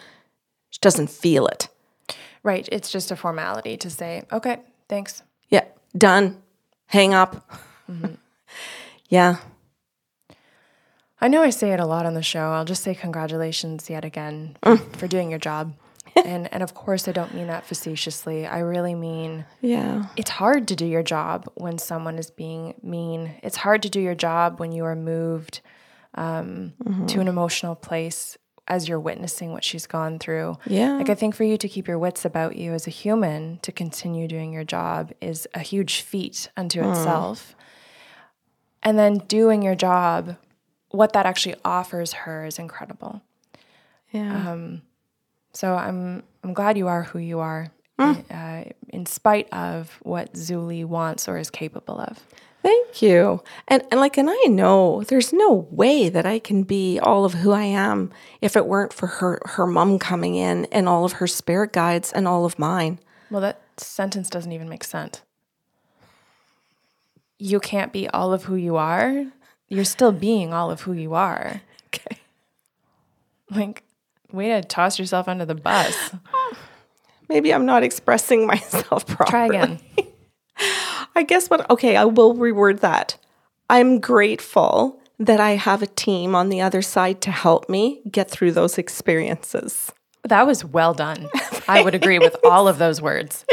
she 0.70 0.80
doesn't 0.82 1.10
feel 1.10 1.48
it. 1.48 1.68
Right. 2.44 2.68
It's 2.72 2.92
just 2.92 3.12
a 3.12 3.16
formality 3.16 3.78
to 3.78 3.90
say, 3.90 4.24
okay, 4.32 4.60
thanks. 4.88 5.24
Yeah, 5.50 5.66
done. 5.98 6.42
Hang 6.88 7.14
up. 7.14 7.50
Mm-hmm. 7.90 8.16
yeah. 9.10 9.38
I 11.22 11.28
know 11.28 11.42
I 11.42 11.50
say 11.50 11.72
it 11.72 11.80
a 11.80 11.86
lot 11.86 12.06
on 12.06 12.14
the 12.14 12.24
show. 12.24 12.52
I'll 12.52 12.66
just 12.66 12.84
say 12.84 12.96
congratulations 12.96 13.90
yet 13.90 14.06
again 14.06 14.58
mm. 14.64 14.96
for 14.96 15.08
doing 15.08 15.30
your 15.30 15.40
job. 15.40 15.76
and 16.26 16.52
and 16.52 16.64
of 16.64 16.74
course 16.74 17.08
I 17.08 17.12
don't 17.12 17.34
mean 17.36 17.48
that 17.48 17.66
facetiously. 17.66 18.48
I 18.48 18.60
really 18.60 18.96
mean 18.96 19.46
yeah. 19.62 20.06
It's 20.16 20.32
hard 20.32 20.68
to 20.70 20.76
do 20.76 20.86
your 20.86 21.04
job 21.04 21.50
when 21.56 21.78
someone 21.78 22.18
is 22.18 22.32
being 22.32 22.74
mean. 22.82 23.36
It's 23.44 23.58
hard 23.58 23.84
to 23.84 23.90
do 23.90 24.00
your 24.00 24.16
job 24.16 24.60
when 24.60 24.72
you 24.72 24.86
are 24.86 24.96
moved 24.96 25.62
um, 26.16 26.74
mm-hmm. 26.84 27.06
to 27.08 27.20
an 27.20 27.28
emotional 27.28 27.76
place 27.76 28.38
as 28.68 28.88
you're 28.88 29.00
witnessing 29.00 29.52
what 29.52 29.64
she's 29.64 29.88
gone 29.88 30.20
through. 30.20 30.56
Yeah. 30.68 30.94
Like 30.94 31.10
I 31.10 31.16
think 31.16 31.36
for 31.36 31.44
you 31.44 31.58
to 31.58 31.68
keep 31.68 31.88
your 31.88 31.98
wits 31.98 32.24
about 32.24 32.56
you 32.56 32.74
as 32.74 32.86
a 32.86 32.92
human 32.92 33.60
to 33.64 33.72
continue 33.72 34.28
doing 34.28 34.54
your 34.54 34.64
job 34.64 35.12
is 35.22 35.48
a 35.54 35.60
huge 35.60 36.02
feat 36.02 36.50
unto 36.56 36.82
mm. 36.82 36.92
itself. 36.92 37.56
And 38.82 38.98
then 38.98 39.18
doing 39.28 39.62
your 39.62 39.76
job, 39.76 40.38
what 40.92 41.14
that 41.14 41.26
actually 41.26 41.56
offers 41.64 42.14
her 42.14 42.46
is 42.46 42.60
incredible. 42.60 43.22
Yeah. 44.12 44.52
Um, 44.52 44.82
so 45.54 45.76
I'm 45.76 46.24
I'm 46.44 46.54
glad 46.54 46.78
you 46.78 46.88
are 46.88 47.04
who 47.04 47.20
you 47.20 47.40
are, 47.40 47.72
mm. 48.00 48.24
uh, 48.32 48.70
in 48.90 49.06
spite 49.06 49.52
of 49.52 50.00
what 50.04 50.34
Zuli 50.34 50.86
wants 50.86 51.28
or 51.28 51.38
is 51.38 51.50
capable 51.50 52.00
of. 52.00 52.26
Thank 52.62 53.02
you. 53.02 53.42
And 53.68 53.84
and 53.90 54.00
like 54.00 54.18
and 54.18 54.30
I 54.30 54.44
know 54.48 55.04
there's 55.04 55.32
no 55.32 55.68
way 55.72 56.10
that 56.10 56.26
I 56.26 56.40
can 56.40 56.64
be 56.64 57.00
all 57.00 57.24
of 57.24 57.36
who 57.36 57.52
I 57.52 57.64
am 57.64 58.12
if 58.42 58.58
it 58.58 58.66
weren't 58.66 58.94
for 58.94 59.08
her 59.08 59.40
her 59.46 59.66
mom 59.66 59.98
coming 59.98 60.36
in 60.36 60.66
and 60.66 60.90
all 60.90 61.06
of 61.06 61.14
her 61.14 61.28
spirit 61.28 61.72
guides 61.72 62.12
and 62.12 62.28
all 62.28 62.46
of 62.46 62.60
mine. 62.60 63.00
Well, 63.32 63.42
that 63.42 63.62
sentence 63.78 64.30
doesn't 64.30 64.52
even 64.52 64.68
make 64.68 64.84
sense. 64.84 65.22
You 67.38 67.62
can't 67.62 67.94
be 67.94 68.10
all 68.10 68.34
of 68.34 68.44
who 68.46 68.56
you 68.56 68.76
are. 68.76 69.28
You're 69.70 69.86
still 69.86 70.12
being 70.12 70.54
all 70.54 70.72
of 70.72 70.82
who 70.82 70.94
you 70.94 71.14
are. 71.14 71.62
Okay. 71.88 72.18
Like 73.52 73.84
Way 74.32 74.50
to 74.50 74.62
toss 74.62 75.00
yourself 75.00 75.28
under 75.28 75.46
the 75.46 75.56
bus. 75.56 76.12
Maybe 77.28 77.54
I'm 77.54 77.66
not 77.66 77.84
expressing 77.84 78.46
myself 78.48 79.08
properly. 79.08 79.30
Try 79.30 79.46
again. 79.48 79.80
I 81.16 81.24
guess 81.24 81.50
what, 81.50 81.70
okay, 81.70 81.96
I 81.96 82.06
will 82.06 82.36
reword 82.36 82.82
that. 82.82 83.18
I'm 83.70 84.00
grateful 84.00 85.02
that 85.18 85.40
I 85.40 85.52
have 85.52 85.82
a 85.82 85.88
team 85.88 86.36
on 86.36 86.50
the 86.50 86.62
other 86.62 86.82
side 86.82 87.22
to 87.22 87.32
help 87.32 87.70
me 87.70 88.02
get 88.10 88.30
through 88.30 88.52
those 88.52 88.78
experiences. 88.78 89.92
That 90.24 90.46
was 90.46 90.64
well 90.64 90.94
done. 90.94 91.28
I 91.68 91.82
would 91.82 91.96
agree 91.96 92.20
with 92.20 92.36
all 92.46 92.68
of 92.68 92.78
those 92.78 93.02
words. 93.02 93.46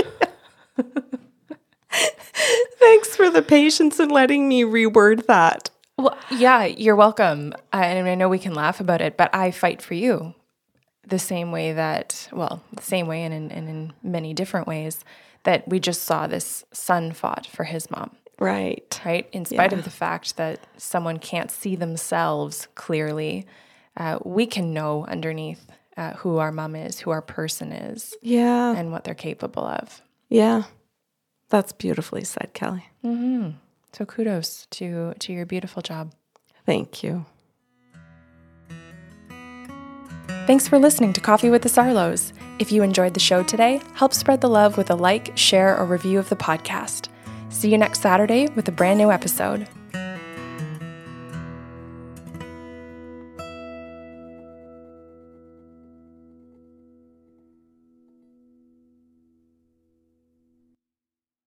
Thanks 2.78 3.16
for 3.16 3.30
the 3.30 3.42
patience 3.42 3.98
and 3.98 4.12
letting 4.12 4.48
me 4.48 4.62
reword 4.62 5.26
that. 5.26 5.70
Yeah, 6.30 6.64
you're 6.64 6.96
welcome. 6.96 7.54
I, 7.72 7.86
and 7.86 8.08
I 8.08 8.14
know 8.14 8.28
we 8.28 8.38
can 8.38 8.54
laugh 8.54 8.80
about 8.80 9.00
it, 9.00 9.16
but 9.16 9.34
I 9.34 9.50
fight 9.50 9.82
for 9.82 9.94
you 9.94 10.34
the 11.06 11.18
same 11.18 11.52
way 11.52 11.72
that, 11.72 12.28
well, 12.32 12.62
the 12.72 12.82
same 12.82 13.06
way 13.06 13.22
and 13.22 13.32
in, 13.32 13.50
and 13.52 13.68
in 13.68 13.92
many 14.02 14.34
different 14.34 14.66
ways 14.66 15.04
that 15.44 15.66
we 15.68 15.78
just 15.78 16.02
saw 16.02 16.26
this 16.26 16.64
son 16.72 17.12
fought 17.12 17.46
for 17.46 17.64
his 17.64 17.90
mom. 17.90 18.16
Right. 18.38 19.00
Right. 19.04 19.28
In 19.32 19.44
spite 19.44 19.72
yeah. 19.72 19.78
of 19.78 19.84
the 19.84 19.90
fact 19.90 20.36
that 20.36 20.60
someone 20.76 21.18
can't 21.18 21.50
see 21.50 21.76
themselves 21.76 22.68
clearly, 22.74 23.46
uh, 23.96 24.18
we 24.24 24.46
can 24.46 24.74
know 24.74 25.06
underneath 25.06 25.66
uh, 25.96 26.14
who 26.14 26.38
our 26.38 26.52
mom 26.52 26.76
is, 26.76 27.00
who 27.00 27.10
our 27.10 27.22
person 27.22 27.72
is. 27.72 28.14
Yeah. 28.20 28.74
And 28.76 28.92
what 28.92 29.04
they're 29.04 29.14
capable 29.14 29.64
of. 29.64 30.02
Yeah. 30.28 30.64
That's 31.48 31.72
beautifully 31.72 32.24
said, 32.24 32.50
Kelly. 32.52 32.84
Mm-hmm. 33.04 33.50
So 33.96 34.04
kudos 34.04 34.66
to 34.72 35.14
to 35.20 35.32
your 35.32 35.46
beautiful 35.46 35.80
job. 35.80 36.12
Thank 36.66 37.02
you. 37.02 37.24
Thanks 40.46 40.68
for 40.68 40.78
listening 40.78 41.14
to 41.14 41.20
Coffee 41.22 41.48
with 41.48 41.62
the 41.62 41.70
Sarlos. 41.70 42.34
If 42.58 42.70
you 42.70 42.82
enjoyed 42.82 43.14
the 43.14 43.20
show 43.20 43.42
today, 43.42 43.80
help 43.94 44.12
spread 44.12 44.42
the 44.42 44.50
love 44.50 44.76
with 44.76 44.90
a 44.90 44.94
like, 44.94 45.34
share, 45.34 45.78
or 45.78 45.86
review 45.86 46.18
of 46.18 46.28
the 46.28 46.36
podcast. 46.36 47.08
See 47.48 47.70
you 47.70 47.78
next 47.78 48.02
Saturday 48.02 48.48
with 48.48 48.68
a 48.68 48.72
brand 48.72 48.98
new 48.98 49.10
episode. 49.10 49.66